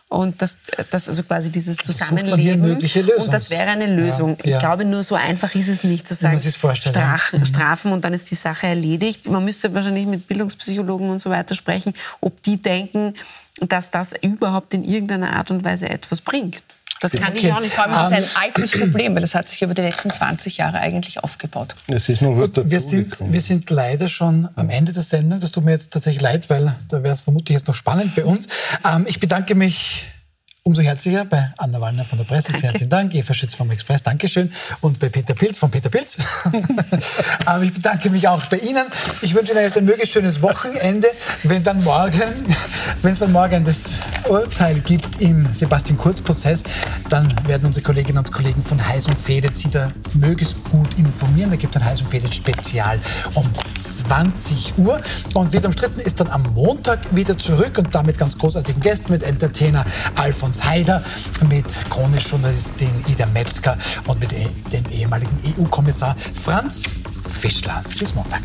[0.10, 0.58] und dass,
[0.92, 2.78] dass also quasi dieses Zusammenleben
[3.18, 4.38] und das wäre eine Lösung.
[4.44, 4.56] Ja, ja.
[4.56, 7.46] Ich glaube, nur so einfach ist es nicht zu sagen, Strafen, mhm.
[7.46, 9.28] Strafen und dann ist die Sache erledigt.
[9.30, 13.14] Man müsste wahrscheinlich mit Bildungspsychologen und so weiter sprechen, ob die denken,
[13.60, 16.64] dass das überhaupt in irgendeiner Art und Weise etwas bringt.
[17.02, 17.48] Das kann okay.
[17.48, 17.74] ich auch nicht.
[17.74, 20.58] Vor allem ist es ein altes Problem, weil das hat sich über die letzten 20
[20.58, 21.76] Jahre eigentlich aufgebaut.
[21.88, 25.40] Es ist noch Gut, wir, sind, wir sind leider schon am Ende der Sendung.
[25.40, 28.24] Das tut mir jetzt tatsächlich leid, weil da wäre es vermutlich jetzt noch spannend bei
[28.24, 28.48] uns.
[28.88, 30.06] Ähm, ich bedanke mich
[30.64, 32.52] Umso herzlicher bei Anna Wallner von der Presse.
[32.52, 32.68] Danke.
[32.68, 33.16] Herzlichen Dank.
[33.16, 34.04] Eva Schütz vom Express.
[34.04, 34.52] Dankeschön.
[34.82, 36.18] Und bei Peter Pilz von Peter Pilz.
[37.48, 38.86] Aber ich bedanke mich auch bei Ihnen.
[39.24, 41.08] Ich wünsche Ihnen jetzt ein möglichst schönes Wochenende.
[41.42, 42.46] Wenn dann morgen,
[43.02, 43.98] wenn es dann morgen das
[44.30, 46.62] Urteil gibt im Sebastian Kurz-Prozess,
[47.10, 51.50] dann werden unsere Kolleginnen und Kollegen von Heiß und Fedit Sie da möglichst gut informieren.
[51.50, 53.00] Da gibt es ein Heiß und Fedit Spezial
[53.34, 53.50] um
[53.80, 55.02] 20 Uhr.
[55.34, 59.24] Und wieder umstritten ist dann am Montag wieder zurück und damit ganz großartigen Gästen mit
[59.24, 59.84] Entertainer
[60.18, 61.02] Alfons Hans Haider,
[61.48, 63.78] mit Krone-Journalistin Ida Metzger
[64.08, 66.84] und mit e-, dem ehemaligen EU-Kommissar Franz
[67.40, 67.82] Fischler.
[67.98, 68.42] Bis Montag.